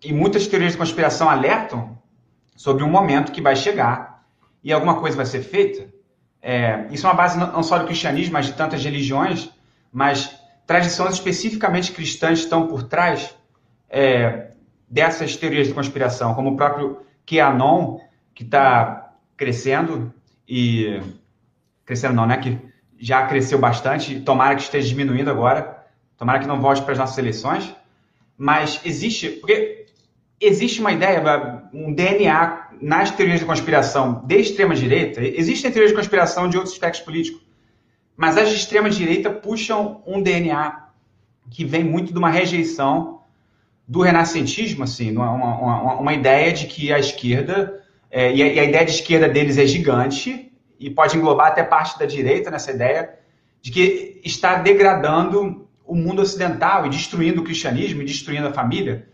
[0.03, 1.99] e muitas teorias de conspiração alertam
[2.57, 4.25] sobre um momento que vai chegar
[4.65, 5.93] e alguma coisa vai ser feita.
[6.41, 9.51] É, isso é uma base não só do cristianismo, mas de tantas religiões,
[9.93, 10.35] mas
[10.67, 13.37] tradições especificamente cristãs estão por trás
[13.91, 14.53] é,
[14.89, 17.99] dessas teorias de conspiração, como o próprio QAnon,
[18.35, 20.13] que está crescendo
[20.49, 21.01] e
[21.85, 22.39] crescendo não, né?
[22.39, 22.59] Que
[22.99, 25.85] já cresceu bastante, tomara que esteja diminuindo agora,
[26.17, 27.75] tomara que não volte para as nossas eleições,
[28.39, 29.87] mas existe, porque
[30.41, 31.23] existe uma ideia,
[31.73, 36.75] um DNA nas teorias de conspiração de extrema direita, existem teorias de conspiração de outros
[36.75, 37.43] aspectos políticos,
[38.17, 40.89] mas as de extrema direita puxam um DNA
[41.51, 43.21] que vem muito de uma rejeição
[43.87, 48.61] do renascentismo, assim, uma, uma, uma ideia de que a esquerda, é, e, a, e,
[48.61, 52.71] a, ideia de esquerda deles é gigante, e pode englobar até parte da direita nessa
[52.71, 53.19] ideia,
[53.61, 59.09] de que está degradando o mundo ocidental e destruindo o cristianismo e destruindo a família.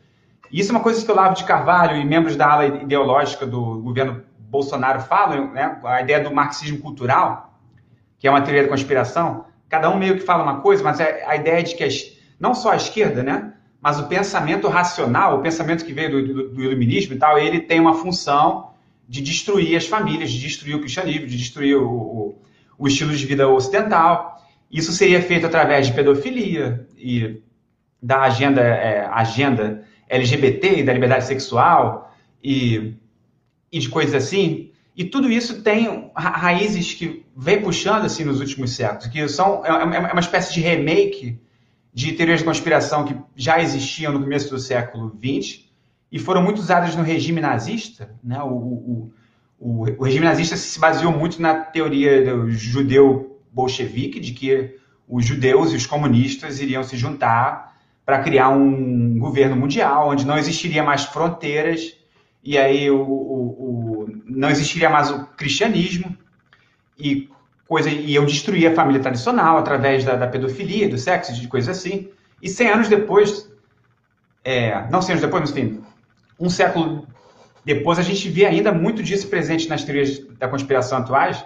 [0.51, 3.47] E isso é uma coisa que o Lavo de Carvalho e membros da ala ideológica
[3.47, 5.79] do governo Bolsonaro falam, né?
[5.85, 7.48] a ideia do marxismo cultural,
[8.19, 9.45] que é uma teoria da conspiração.
[9.69, 12.55] Cada um meio que fala uma coisa, mas é a ideia de que as, não
[12.55, 13.53] só a esquerda, né?
[13.81, 17.61] mas o pensamento racional, o pensamento que veio do, do, do, iluminismo e tal, ele
[17.61, 18.73] tem uma função
[19.09, 22.43] de destruir as famílias, de destruir o cristianismo, de destruir o, o,
[22.77, 24.43] o estilo de vida ocidental.
[24.71, 27.41] Isso seria feito através de pedofilia e
[28.03, 32.95] da agenda, é, agenda LGBT e da liberdade sexual e,
[33.71, 34.73] e de coisas assim.
[34.97, 39.69] E tudo isso tem raízes que vem puxando assim nos últimos séculos, que são é,
[39.69, 41.41] é, é uma espécie de remake
[41.95, 45.61] de teorias de conspiração que já existiam no começo do século XX
[46.11, 48.11] e foram muito usadas no regime nazista.
[48.25, 48.43] Né?
[48.43, 49.13] O, o,
[49.61, 54.77] o, o regime nazista se baseou muito na teoria do judeu bolchevique, de que
[55.09, 60.37] os judeus e os comunistas iriam se juntar para criar um governo mundial onde não
[60.37, 61.97] existiria mais fronteiras
[62.43, 66.17] e aí o, o, o, não existiria mais o cristianismo
[66.99, 67.29] e
[67.67, 72.09] coisa iam destruir a família tradicional através da, da pedofilia, do sexo, de coisas assim.
[72.43, 73.51] E 100 anos depois,
[74.45, 75.81] é, não 100 anos depois, mas enfim,
[76.41, 77.07] um século
[77.69, 81.45] depois, a gente vê ainda muito disso presente nas teorias da conspiração atuais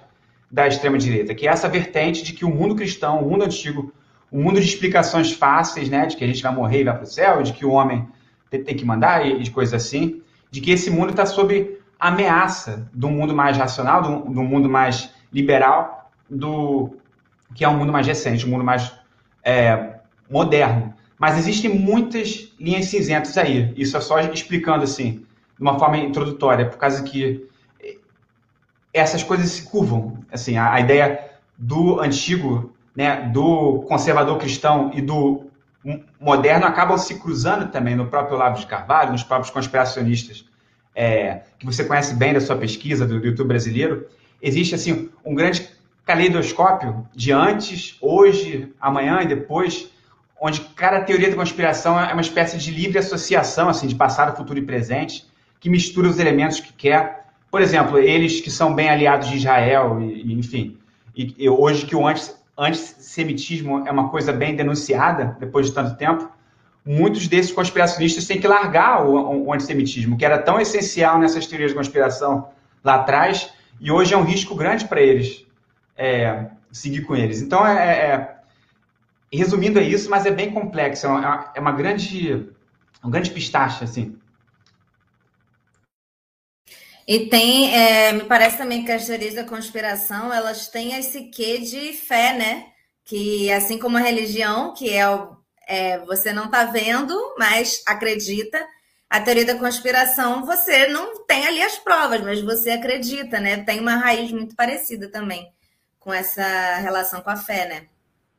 [0.49, 3.93] da extrema-direita, que é essa vertente de que o mundo cristão, o mundo antigo,
[4.31, 7.03] o mundo de explicações fáceis, né, de que a gente vai morrer e vai para
[7.03, 8.07] o céu, de que o homem
[8.49, 13.09] tem, que mandar e, e coisas assim, de que esse mundo está sob ameaça do
[13.09, 16.97] mundo mais racional, do, do mundo mais liberal, do
[17.55, 18.93] que é um mundo mais recente, um mundo mais
[19.45, 19.97] é,
[20.31, 20.95] moderno.
[21.19, 23.73] Mas existem muitas linhas cinzentas aí.
[23.77, 25.25] Isso é só explicando assim,
[25.57, 27.47] de uma forma introdutória, por causa que
[28.93, 30.19] essas coisas se curvam.
[30.31, 35.47] Assim, a, a ideia do antigo, né, do conservador cristão e do
[36.21, 40.45] moderno acabam se cruzando também no próprio Olavo de Carvalho, nos próprios conspiracionistas
[40.95, 44.07] é, que você conhece bem da sua pesquisa do, do YouTube brasileiro.
[44.43, 45.69] Existe assim um grande
[46.05, 49.89] caleidoscópio de antes, hoje, amanhã e depois,
[50.41, 54.59] onde cada teoria da conspiração é uma espécie de livre associação, assim, de passado, futuro
[54.59, 55.25] e presente,
[55.61, 57.29] que mistura os elementos que quer.
[57.49, 60.77] Por exemplo, eles que são bem aliados de Israel, e, enfim,
[61.17, 65.97] e, e hoje que o anti, antissemitismo é uma coisa bem denunciada, depois de tanto
[65.97, 66.29] tempo,
[66.85, 71.71] muitos desses conspiracionistas têm que largar o, o antissemitismo, que era tão essencial nessas teorias
[71.71, 72.49] de conspiração
[72.83, 75.45] lá atrás, e hoje é um risco grande para eles
[75.97, 77.43] é, seguir com eles.
[77.43, 78.37] Então, é, é, é,
[79.33, 81.07] resumindo é isso, mas é bem complexo.
[81.07, 82.49] É uma, é uma grande,
[83.05, 84.17] um grande pistache, assim.
[87.09, 91.59] E tem, é, me parece também que as teorias da conspiração, elas têm esse quê
[91.59, 92.67] de fé, né?
[93.05, 98.65] Que assim como a religião, que é, o, é você não está vendo, mas acredita,
[99.13, 103.59] a teoria da conspiração, você não tem ali as provas, mas você acredita, né?
[103.59, 105.53] Tem uma raiz muito parecida também
[106.01, 107.83] com essa relação com a fé, né?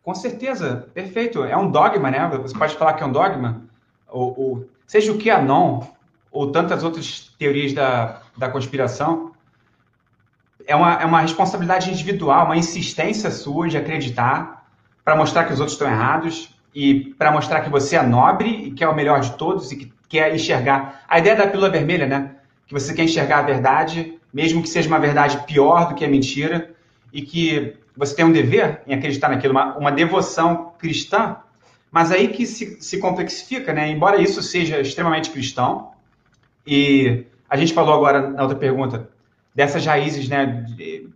[0.01, 1.43] Com certeza, perfeito.
[1.43, 2.27] É um dogma, né?
[2.41, 3.61] Você pode falar que é um dogma,
[4.07, 5.87] ou, ou seja o que é não,
[6.31, 9.31] ou tantas outras teorias da, da conspiração.
[10.65, 14.65] É uma, é uma responsabilidade individual, uma insistência sua de acreditar
[15.05, 18.71] para mostrar que os outros estão errados e para mostrar que você é nobre e
[18.71, 21.03] que é o melhor de todos e que quer enxergar.
[21.07, 22.31] A ideia da pílula vermelha, né?
[22.67, 26.07] Que você quer enxergar a verdade, mesmo que seja uma verdade pior do que a
[26.07, 26.71] mentira,
[27.11, 31.37] e que você tem um dever em acreditar naquilo, uma, uma devoção cristã,
[31.91, 33.89] mas aí que se, se complexifica, né?
[33.89, 35.91] Embora isso seja extremamente cristão,
[36.65, 39.09] e a gente falou agora na outra pergunta
[39.53, 41.07] dessas raízes, né, de,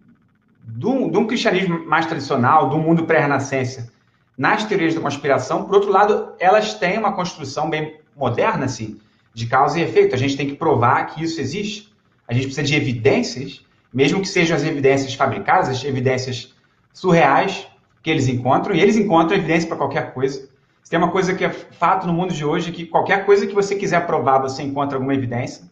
[0.64, 3.92] de um, de um cristianismo mais tradicional, do mundo pré-renascença,
[4.38, 9.00] nas teorias da conspiração, por outro lado, elas têm uma construção bem moderna, assim,
[9.34, 10.14] de causa e efeito.
[10.14, 11.92] A gente tem que provar que isso existe.
[12.28, 16.54] A gente precisa de evidências, mesmo que sejam as evidências fabricadas, as evidências
[16.94, 17.68] surreais
[18.04, 20.48] que eles encontram, e eles encontram evidência para qualquer coisa.
[20.84, 23.54] Se tem uma coisa que é fato no mundo de hoje, que qualquer coisa que
[23.54, 25.70] você quiser provar, você encontra alguma evidência.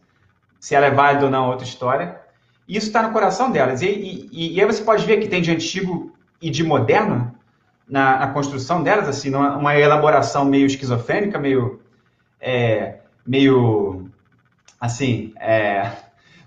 [0.60, 2.20] Se ela é válida ou não, é outra história.
[2.68, 3.82] E isso está no coração delas.
[3.82, 6.12] E, e, e, aí você pode ver que tem de antigo
[6.42, 7.34] e de moderno
[7.88, 11.82] na, na construção delas, assim, uma, uma, elaboração meio esquizofrênica, meio,
[12.40, 14.10] é, meio,
[14.80, 15.92] assim, é,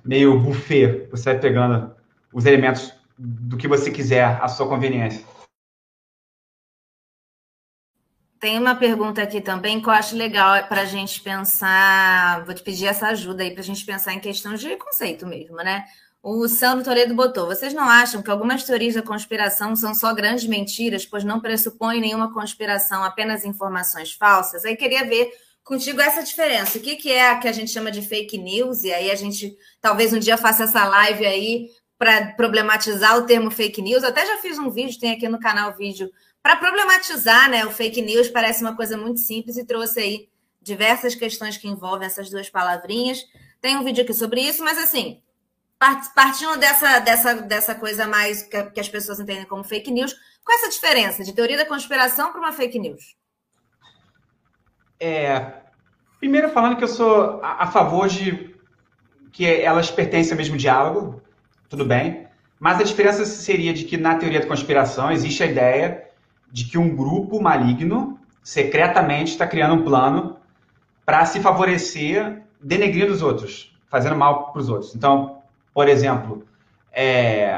[0.04, 1.06] meio buffet.
[1.10, 1.94] Você vai pegando
[2.32, 5.24] os elementos do que você quiser à sua conveniência.
[8.40, 12.44] Tem uma pergunta aqui também que eu acho legal para a gente pensar.
[12.44, 15.56] Vou te pedir essa ajuda aí para a gente pensar em questão de conceito mesmo,
[15.56, 15.84] né?
[16.22, 20.46] O Sandro Toledo botou: vocês não acham que algumas teorias da conspiração são só grandes
[20.46, 24.64] mentiras, pois não pressupõem nenhuma conspiração, apenas informações falsas?
[24.64, 25.30] Aí queria ver
[25.62, 26.78] contigo essa diferença.
[26.78, 28.82] O que, que é a que a gente chama de fake news?
[28.82, 33.50] E aí a gente talvez um dia faça essa live aí para problematizar o termo
[33.50, 34.02] fake news.
[34.02, 36.10] Eu até já fiz um vídeo, tem aqui no canal vídeo,
[36.42, 38.28] para problematizar né, o fake news.
[38.28, 40.28] Parece uma coisa muito simples e trouxe aí
[40.62, 43.24] diversas questões que envolvem essas duas palavrinhas.
[43.60, 45.20] Tem um vídeo aqui sobre isso, mas assim,
[46.14, 50.14] partindo dessa, dessa, dessa coisa mais que, as pessoas entendem como fake news,
[50.44, 53.16] qual é essa diferença de teoria da conspiração para uma fake news?
[54.98, 55.52] É,
[56.18, 58.56] primeiro falando que eu sou a, a, favor de
[59.30, 61.22] que elas pertencem ao mesmo diálogo,
[61.68, 62.26] tudo bem,
[62.58, 66.08] mas a diferença seria de que na teoria da conspiração existe a ideia
[66.50, 70.38] de que um grupo maligno secretamente está criando um plano
[71.04, 74.94] para se favorecer denegrindo os outros, fazendo mal para os outros.
[74.94, 75.37] Então,
[75.78, 76.44] por exemplo,
[76.92, 77.56] é,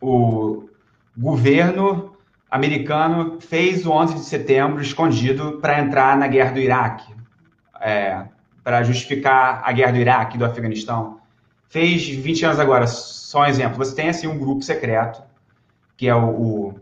[0.00, 0.70] o
[1.14, 2.16] governo
[2.50, 7.14] americano fez o 11 de setembro escondido para entrar na guerra do Iraque,
[7.78, 8.24] é,
[8.64, 11.20] para justificar a guerra do Iraque e do Afeganistão.
[11.68, 13.76] Fez 20 anos agora, só um exemplo.
[13.76, 15.22] Você tem assim um grupo secreto,
[15.94, 16.74] que é o, o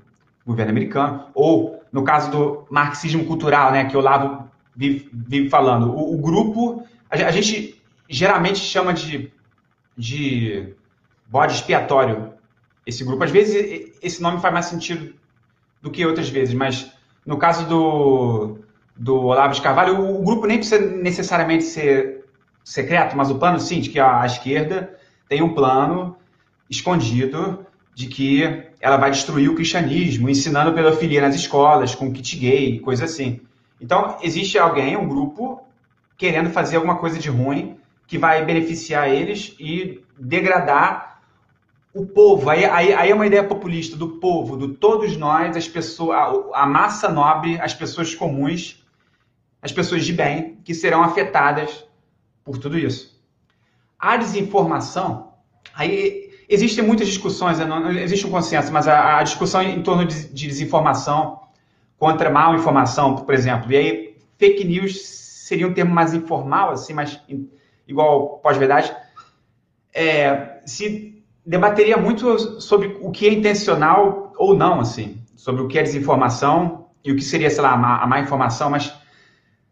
[0.46, 5.90] governo americano, ou no caso do marxismo cultural, né, que o Lavo vive, vive falando,
[5.92, 9.32] o, o grupo, a, a gente geralmente chama de
[9.96, 10.74] de
[11.26, 12.32] bode expiatório
[12.86, 13.22] esse grupo.
[13.24, 15.14] Às vezes esse nome faz mais sentido
[15.80, 16.92] do que outras vezes, mas
[17.24, 18.58] no caso do,
[18.96, 22.24] do Olavo de Carvalho, o, o grupo nem precisa necessariamente ser
[22.64, 24.94] secreto, mas o plano sim, de que a, a esquerda
[25.28, 26.16] tem um plano
[26.68, 32.80] escondido de que ela vai destruir o cristianismo, ensinando pedofilia nas escolas, com kit gay,
[32.80, 33.40] coisa assim.
[33.80, 35.62] Então, existe alguém, um grupo,
[36.16, 37.79] querendo fazer alguma coisa de ruim
[38.10, 41.22] que vai beneficiar eles e degradar
[41.94, 42.50] o povo.
[42.50, 46.62] Aí, aí, aí é uma ideia populista do povo, do todos nós, as pessoas, a,
[46.64, 48.84] a massa nobre, as pessoas comuns,
[49.62, 51.84] as pessoas de bem, que serão afetadas
[52.42, 53.16] por tudo isso.
[53.96, 55.34] A desinformação,
[55.72, 60.30] aí existem muitas discussões, não, existe um consenso, mas a, a discussão em torno de,
[60.30, 61.42] de, desinformação
[61.96, 66.92] contra mal informação, por exemplo, e aí fake news seria um termo mais informal, assim,
[66.92, 67.20] mais
[67.90, 68.94] igual pós-verdade,
[69.92, 75.78] é, se debateria muito sobre o que é intencional ou não, assim, sobre o que
[75.78, 78.94] é desinformação e o que seria, sei lá, a má, a má informação, mas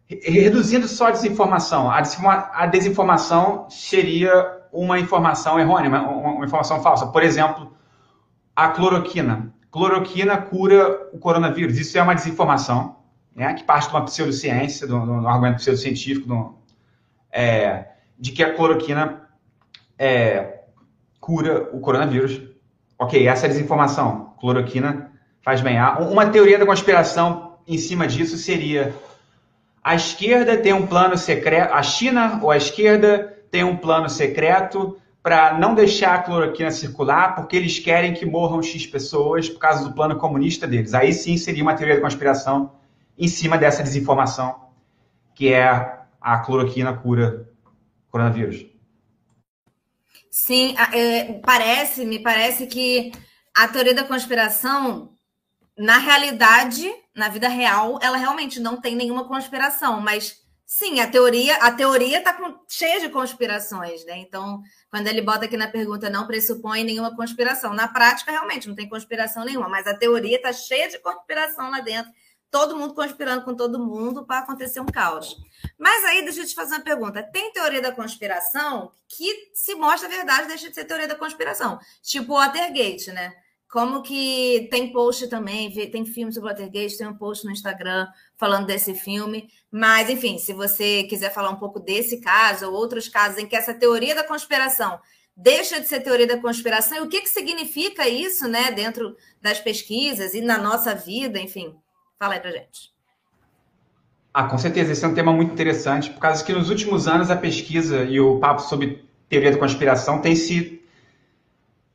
[0.09, 1.89] reduzindo só a desinformação.
[1.89, 7.07] A, desinformação seria uma informação errônea, uma, uma, informação falsa.
[7.07, 7.71] Por exemplo,
[8.55, 9.53] a cloroquina.
[9.71, 11.77] Cloroquina cura o coronavírus.
[11.77, 12.97] Isso é uma desinformação,
[13.35, 16.55] né, que parte de uma pseudociência, de um, argumento pseudocientífico, de um,
[17.31, 17.85] é,
[18.19, 19.29] de que a cloroquina
[19.97, 20.59] é,
[21.19, 22.41] cura o coronavírus.
[22.97, 24.33] Ok, essa é desinformação.
[24.39, 25.11] Cloroquina
[25.41, 25.77] faz bem.
[26.11, 28.93] Uma teoria da conspiração em cima disso seria
[29.83, 34.97] a esquerda tem um plano secreto, a China ou a esquerda tem um plano secreto
[35.23, 39.83] para não deixar a cloroquina circular, porque eles querem que morram X pessoas por causa
[39.83, 40.93] do plano comunista deles.
[40.93, 42.73] Aí sim seria uma teoria da conspiração
[43.17, 44.69] em cima dessa desinformação,
[45.33, 47.48] que é a cloroquina cura
[48.11, 48.65] coronavírus.
[50.29, 53.11] Sim, é, parece, me parece que
[53.55, 55.13] a teoria da conspiração,
[55.77, 61.55] na realidade, na vida real, ela realmente não tem nenhuma conspiração, mas sim, a teoria,
[61.57, 62.37] a teoria está
[62.69, 64.17] cheia de conspirações, né?
[64.17, 67.73] Então, quando ele bota aqui na pergunta, não pressupõe nenhuma conspiração.
[67.73, 71.79] Na prática, realmente, não tem conspiração nenhuma, mas a teoria está cheia de conspiração lá
[71.79, 72.11] dentro
[72.51, 75.37] todo mundo conspirando com todo mundo para acontecer um caos.
[75.77, 77.23] Mas aí, deixa eu te fazer uma pergunta.
[77.23, 81.79] Tem teoria da conspiração que se mostra a verdade deixa de ser teoria da conspiração.
[82.01, 83.33] Tipo Watergate, né?
[83.69, 88.65] como que tem post também, tem filme sobre Watergate, tem um post no Instagram falando
[88.65, 89.47] desse filme.
[89.71, 93.55] Mas, enfim, se você quiser falar um pouco desse caso ou outros casos em que
[93.55, 94.99] essa teoria da conspiração
[95.37, 99.59] deixa de ser teoria da conspiração e o que, que significa isso, né, dentro das
[99.59, 101.79] pesquisas e na nossa vida, enfim.
[102.19, 102.93] Fala aí pra gente.
[104.33, 107.31] Ah, com certeza, esse é um tema muito interessante, por causa que nos últimos anos
[107.31, 110.83] a pesquisa e o papo sobre teoria da conspiração tem se,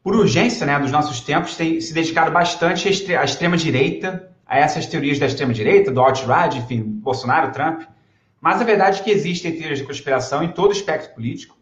[0.02, 5.18] por urgência né, dos nossos tempos, tem se dedicado bastante à extrema-direita, a essas teorias
[5.18, 7.82] da extrema-direita, do alt-right, enfim, Bolsonaro, Trump.
[8.40, 11.56] Mas a verdade é que existem teorias de conspiração em todo o espectro político,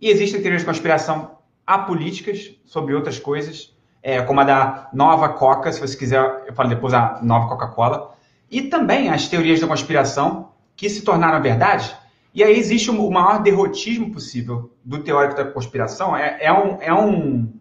[0.00, 3.72] e existem teorias de conspiração apolíticas sobre outras coisas,
[4.02, 8.12] é, como a da nova Coca, se você quiser, eu falo depois a nova Coca-Cola,
[8.50, 11.94] e também as teorias da conspiração que se tornaram verdade.
[12.34, 16.16] E aí existe o maior derrotismo possível do teórico da conspiração.
[16.16, 17.52] É, é, um, é, um,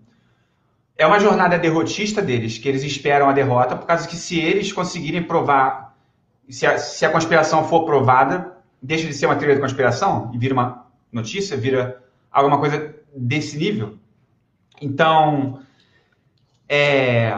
[0.98, 4.72] é uma jornada derrotista deles, que eles esperam a derrota, por causa que se eles
[4.72, 5.96] conseguirem provar,
[6.50, 10.38] se a, se a conspiração for provada, deixa de ser uma teoria da conspiração e
[10.38, 13.98] vira uma notícia, vira alguma coisa desse nível.
[14.82, 15.60] Então,
[16.74, 17.38] é,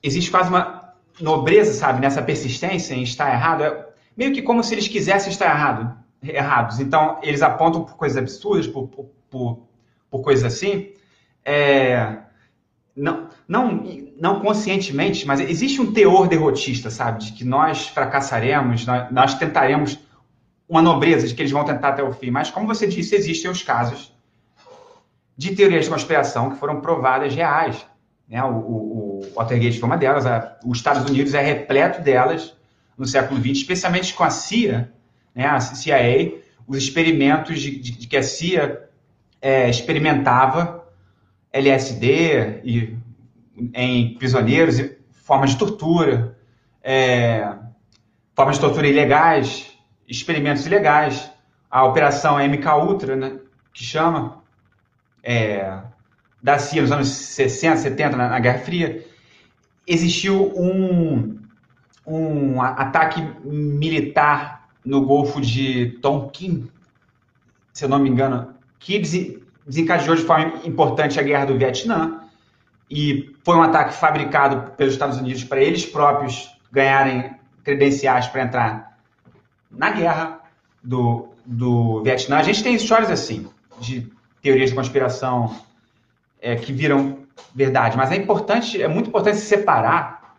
[0.00, 3.64] existe quase uma nobreza, sabe, nessa persistência em estar errado.
[3.64, 6.78] É meio que como se eles quisessem estar errado, errados.
[6.78, 9.68] Então, eles apontam por coisas absurdas, por, por, por,
[10.08, 10.92] por coisas assim.
[11.44, 12.18] É,
[12.94, 13.82] não, não,
[14.16, 17.24] não conscientemente, mas existe um teor derrotista, sabe?
[17.24, 19.98] De que nós fracassaremos, nós, nós tentaremos
[20.68, 22.30] uma nobreza de que eles vão tentar até o fim.
[22.30, 24.14] Mas, como você disse, existem os casos
[25.36, 27.84] de teorias de conspiração que foram provadas reais.
[28.28, 28.42] Né?
[28.44, 30.26] O, o, o Watergate foi uma delas.
[30.26, 32.54] A, os Estados Unidos é repleto delas
[32.96, 34.92] no século XX, especialmente com a CIA,
[35.34, 35.46] né?
[35.46, 36.34] a CIA,
[36.66, 38.88] os experimentos de, de, de que a CIA
[39.40, 40.84] é, experimentava
[41.52, 42.98] LSD e,
[43.74, 46.36] em prisioneiros, e formas de tortura,
[46.82, 47.54] é,
[48.34, 49.72] formas de tortura ilegais,
[50.06, 51.30] experimentos ilegais,
[51.70, 53.38] a operação MK Ultra, né,
[53.72, 54.42] que chama,
[55.22, 55.80] é,
[56.42, 59.04] da CIA nos anos 60, 70, na, Guerra Fria,
[59.86, 61.38] existiu um,
[62.06, 66.68] um ataque militar no Golfo de Tonkin,
[67.72, 72.22] se eu não me engano, que desencadeou de forma importante a Guerra do Vietnã,
[72.90, 78.98] e foi um ataque fabricado pelos Estados Unidos para eles próprios ganharem credenciais para entrar
[79.70, 80.40] na guerra
[80.82, 82.38] do, do Vietnã.
[82.38, 83.46] A gente tem histórias assim,
[83.78, 84.10] de
[84.40, 85.54] teorias de conspiração
[86.40, 90.36] é, que viram verdade, mas é importante, é muito importante separar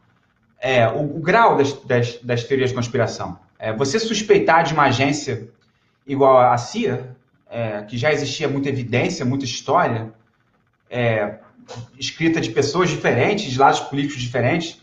[0.59, 3.39] é, o, o, grau das, das, das, teorias de conspiração.
[3.57, 5.49] É, você suspeitar de uma agência
[6.05, 7.15] igual a CIA,
[7.49, 10.11] é, que já existia muita evidência, muita história,
[10.89, 11.39] é,
[11.97, 14.81] escrita de pessoas diferentes, de lados políticos diferentes,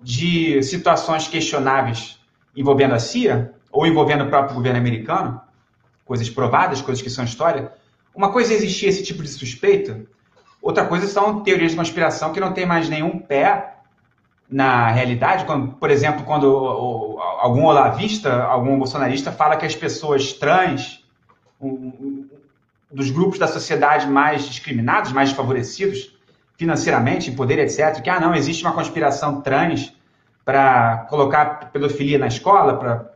[0.00, 2.18] de situações questionáveis
[2.56, 5.40] envolvendo a CIA ou envolvendo o próprio governo americano,
[6.04, 7.72] coisas provadas, coisas que são história,
[8.14, 10.04] uma coisa é existir esse tipo de suspeita,
[10.62, 13.74] outra coisa são teorias de conspiração que não tem mais nenhum pé
[14.48, 15.44] na realidade.
[15.44, 21.04] Quando, por exemplo, quando algum olavista, algum bolsonarista fala que as pessoas trans,
[21.60, 22.28] um,
[22.90, 26.16] dos grupos da sociedade mais discriminados, mais desfavorecidos
[26.56, 29.92] financeiramente, em poder, etc., que ah, não, existe uma conspiração trans
[30.44, 33.10] para colocar pedofilia na escola, para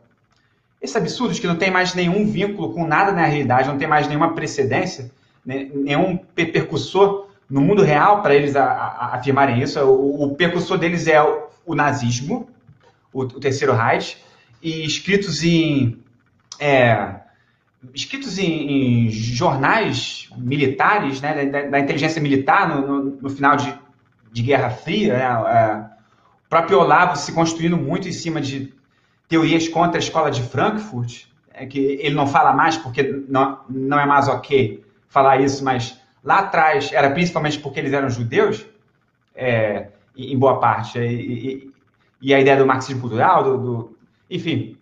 [0.81, 4.07] esses absurdos que não tem mais nenhum vínculo com nada na realidade, não tem mais
[4.07, 5.11] nenhuma precedência,
[5.45, 9.79] né, nenhum percursor no mundo real para eles a, a, afirmarem isso.
[9.79, 12.49] O, o, percursor deles é o, o nazismo,
[13.13, 14.17] o, o, terceiro Reich,
[14.61, 16.03] e escritos em
[16.59, 17.15] é,
[17.93, 23.73] escritos em, em, jornais militares, né, da, da inteligência militar no, no, no, final de,
[24.31, 25.97] de Guerra Fria, né, é,
[26.45, 28.73] o próprio Olavo se construindo muito em cima de
[29.27, 33.99] teorias contra a escola de Frankfurt, é que ele não fala mais porque não, não
[33.99, 38.65] é mais ok falar isso, mas lá atrás era principalmente porque eles eram judeus,
[39.33, 41.73] é, em boa parte, e, e,
[42.21, 43.97] e, a ideia do marxismo cultural, do, do,
[44.29, 44.77] enfim,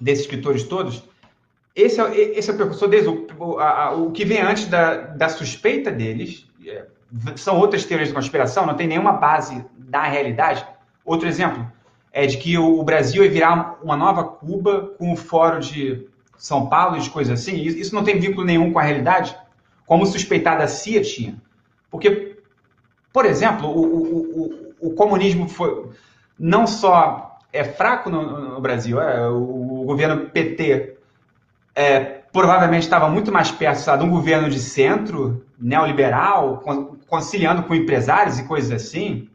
[0.00, 1.04] desses escritores todos,
[1.76, 3.06] esse é, esse é o percursor deles.
[3.38, 6.86] O, a, o que vem antes da, da suspeita deles é,
[7.36, 10.66] são outras teorias de conspiração, não tem nenhuma base da realidade.
[11.04, 11.64] Outro exemplo,
[12.12, 16.68] é de que o Brasil ia virar uma nova Cuba com o Fórum de São
[16.68, 17.54] Paulo e coisas assim.
[17.54, 19.36] Isso não tem vínculo nenhum com a realidade,
[19.88, 21.42] como suspeitada a CIA tinha.
[21.90, 22.36] Porque,
[23.10, 25.90] por exemplo, o, o, o, o comunismo foi
[26.38, 30.98] não só é fraco no, no Brasil, é, o, governo PT
[31.74, 36.62] é, provavelmente estava muito mais perto sabe, de um governo de centro, neoliberal,
[37.08, 39.30] conciliando com empresários e coisas assim,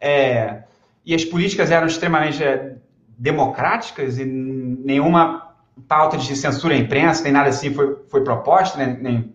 [0.00, 0.62] é,
[1.04, 2.76] e as políticas eram extremamente é,
[3.18, 5.56] democráticas e nenhuma
[5.88, 9.34] pauta de censura à imprensa, nem nada assim foi, foi proposta, nem, nem,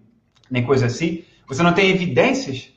[0.53, 2.71] nem coisa assim, você não tem evidências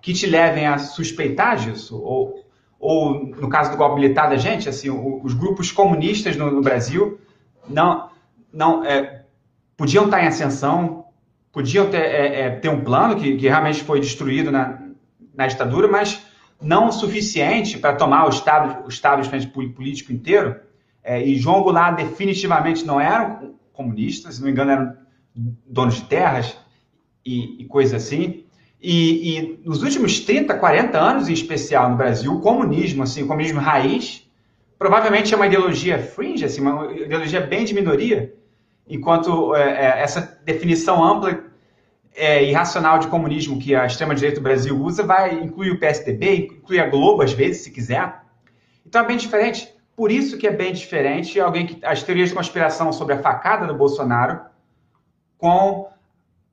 [0.00, 2.44] que te levem a suspeitar disso, ou,
[2.78, 7.18] ou no caso do golpe militar da gente, assim, os grupos comunistas no, no Brasil
[7.68, 8.08] não,
[8.52, 9.24] não é,
[9.76, 11.06] podiam estar em ascensão,
[11.50, 14.80] podiam ter, é, é, ter um plano que, que, realmente foi destruído na,
[15.34, 16.24] na ditadura, mas
[16.62, 20.54] não o suficiente para tomar o, estado, o establishment político inteiro.
[21.02, 24.96] É, e João Goulart definitivamente não eram comunistas, se não me engano, eram
[25.66, 26.56] donos de terras
[27.26, 28.44] e, e coisas assim.
[28.80, 33.26] E, e, nos últimos 30, 40 anos, em especial no Brasil, o comunismo, assim, o
[33.26, 34.30] comunismo raiz,
[34.78, 38.32] provavelmente é uma ideologia fringe, assim, uma ideologia bem de minoria,
[38.88, 41.40] enquanto é, é, essa definição ampla
[42.14, 46.52] é, e racional de comunismo que a extrema-direita do Brasil usa vai incluir o PSDB,
[46.52, 48.20] inclui a Globo, às vezes, se quiser.
[48.86, 49.74] Então é bem diferente.
[49.96, 53.66] Por isso que é bem diferente alguém que as teorias de conspiração sobre a facada
[53.66, 54.40] do Bolsonaro
[55.38, 55.88] com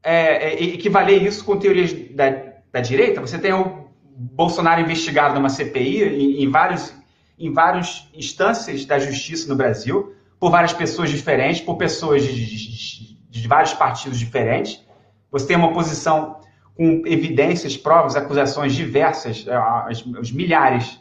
[0.03, 2.29] é, é, equivaler isso com teorias da,
[2.71, 3.21] da direita.
[3.21, 6.93] Você tem o Bolsonaro investigado numa CPI em, em vários
[7.39, 13.17] em várias instâncias da justiça no Brasil por várias pessoas diferentes, por pessoas de, de,
[13.29, 14.83] de vários partidos diferentes.
[15.31, 16.39] Você tem uma posição
[16.75, 19.45] com evidências, provas, acusações diversas,
[20.19, 20.99] os milhares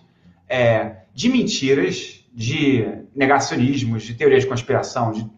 [0.48, 5.28] é, de mentiras, de negacionismos, de teorias de conspiração, de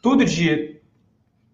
[0.00, 0.76] tudo de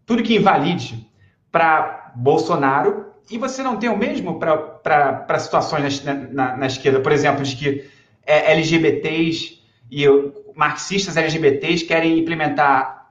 [0.05, 1.11] tudo que invalide
[1.53, 7.13] para Bolsonaro e você não tem o mesmo para situações na, na, na, esquerda, por
[7.13, 7.91] exemplo, de que
[8.27, 10.05] é, LGBTs e
[10.57, 13.11] marxistas LGBTs querem implementar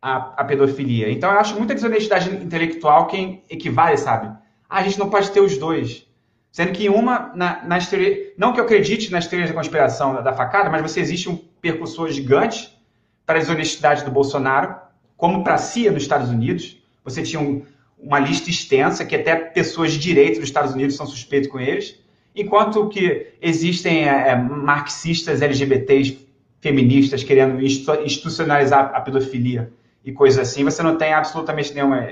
[0.00, 1.10] a, a, pedofilia.
[1.10, 4.28] Então eu acho muita desonestidade intelectual quem equivale, sabe?
[4.68, 6.06] Ah, a gente não pode ter os dois.
[6.50, 10.20] Sendo que uma, na, nas teorias, não que eu acredite nas teorias da conspiração da,
[10.20, 12.78] da facada, mas você existe um percussor gigante
[13.24, 14.76] para a desonestidade do Bolsonaro,
[15.16, 16.81] como para a CIA nos Estados Unidos.
[17.04, 17.64] Você tinha um,
[17.98, 21.98] uma lista extensa que até pessoas de direito dos Estados Unidos são suspeitos com eles,
[22.34, 26.28] enquanto que existem é, é marxistas LGBTs
[26.60, 29.72] feministas querendo institucionalizar a pedofilia
[30.04, 32.06] e coisas assim, você não tem absolutamente nenhuma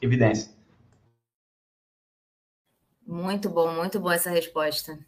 [0.00, 0.52] evidência.
[3.06, 4.98] Muito bom, muito boa essa resposta.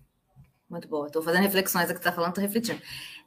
[0.69, 1.07] Muito boa.
[1.07, 2.81] Estou fazendo reflexões aqui está falando, estou refletindo.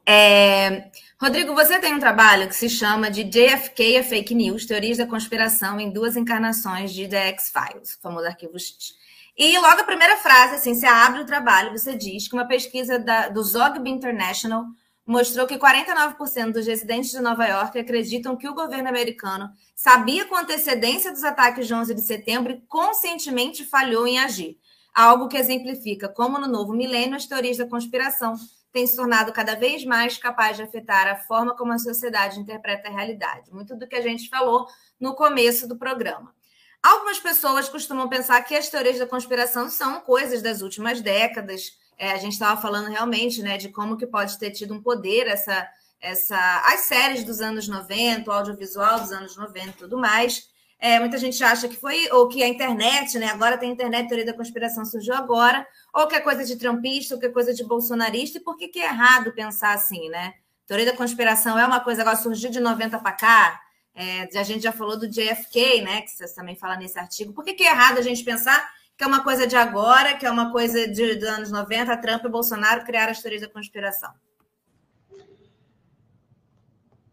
[0.06, 0.90] É...
[1.20, 5.06] Rodrigo, você tem um trabalho que se chama de JFK a Fake News, Teorias da
[5.06, 8.94] Conspiração em Duas Encarnações de The X-Files, famoso arquivo X.
[9.36, 12.98] E logo a primeira frase, assim, você abre o trabalho, você diz que uma pesquisa
[12.98, 14.64] da, do Zogby International
[15.06, 20.36] mostrou que 49% dos residentes de Nova York acreditam que o governo americano sabia com
[20.36, 24.58] antecedência dos ataques de 11 de setembro e conscientemente falhou em agir.
[24.94, 28.36] Algo que exemplifica como no novo milênio as teorias da conspiração
[28.72, 32.88] têm se tornado cada vez mais capazes de afetar a forma como a sociedade interpreta
[32.88, 33.52] a realidade.
[33.52, 34.66] Muito do que a gente falou
[34.98, 36.34] no começo do programa.
[36.82, 42.12] Algumas pessoas costumam pensar que as teorias da conspiração são coisas das últimas décadas, é,
[42.12, 45.68] a gente estava falando realmente né, de como que pode ter tido um poder essa,
[46.00, 50.48] essa, as séries dos anos 90, o audiovisual dos anos 90 e tudo mais.
[50.80, 53.26] É, muita gente acha que foi, ou que a internet, né?
[53.26, 57.20] Agora tem internet, teoria da conspiração surgiu agora, ou que é coisa de trampista, ou
[57.20, 60.32] que é coisa de bolsonarista, e por que, que é errado pensar assim, né?
[60.66, 63.60] Teoria da conspiração é uma coisa, agora surgiu de 90 para cá.
[63.94, 66.00] É, a gente já falou do JFK, né?
[66.00, 67.34] Que você também fala nesse artigo.
[67.34, 68.66] Por que, que é errado a gente pensar
[68.96, 72.24] que é uma coisa de agora, que é uma coisa de, dos anos 90, Trump
[72.24, 74.10] e Bolsonaro criaram as teorias da conspiração?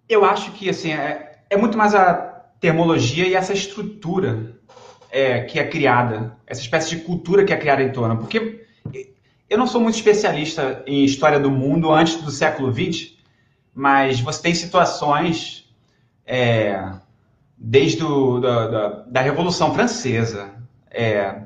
[0.08, 4.58] Eu acho que assim é, é muito mais a termologia e essa estrutura
[5.10, 8.18] é, que é criada, essa espécie de cultura que é criada em torno.
[8.18, 8.66] Porque
[9.50, 13.14] eu não sou muito especialista em história do mundo antes do século XX,
[13.74, 15.70] mas você tem situações
[16.26, 16.92] é,
[17.58, 20.54] desde o, da, da, da, Revolução Francesa,
[20.92, 21.44] é,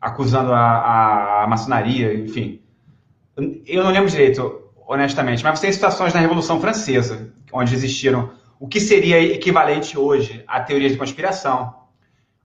[0.00, 2.60] acusando a, a, maçonaria, enfim.
[3.66, 8.66] Eu não lembro direito, honestamente, mas você tem situações na Revolução Francesa, onde existiram o
[8.66, 11.85] que seria equivalente hoje a teorias de conspiração.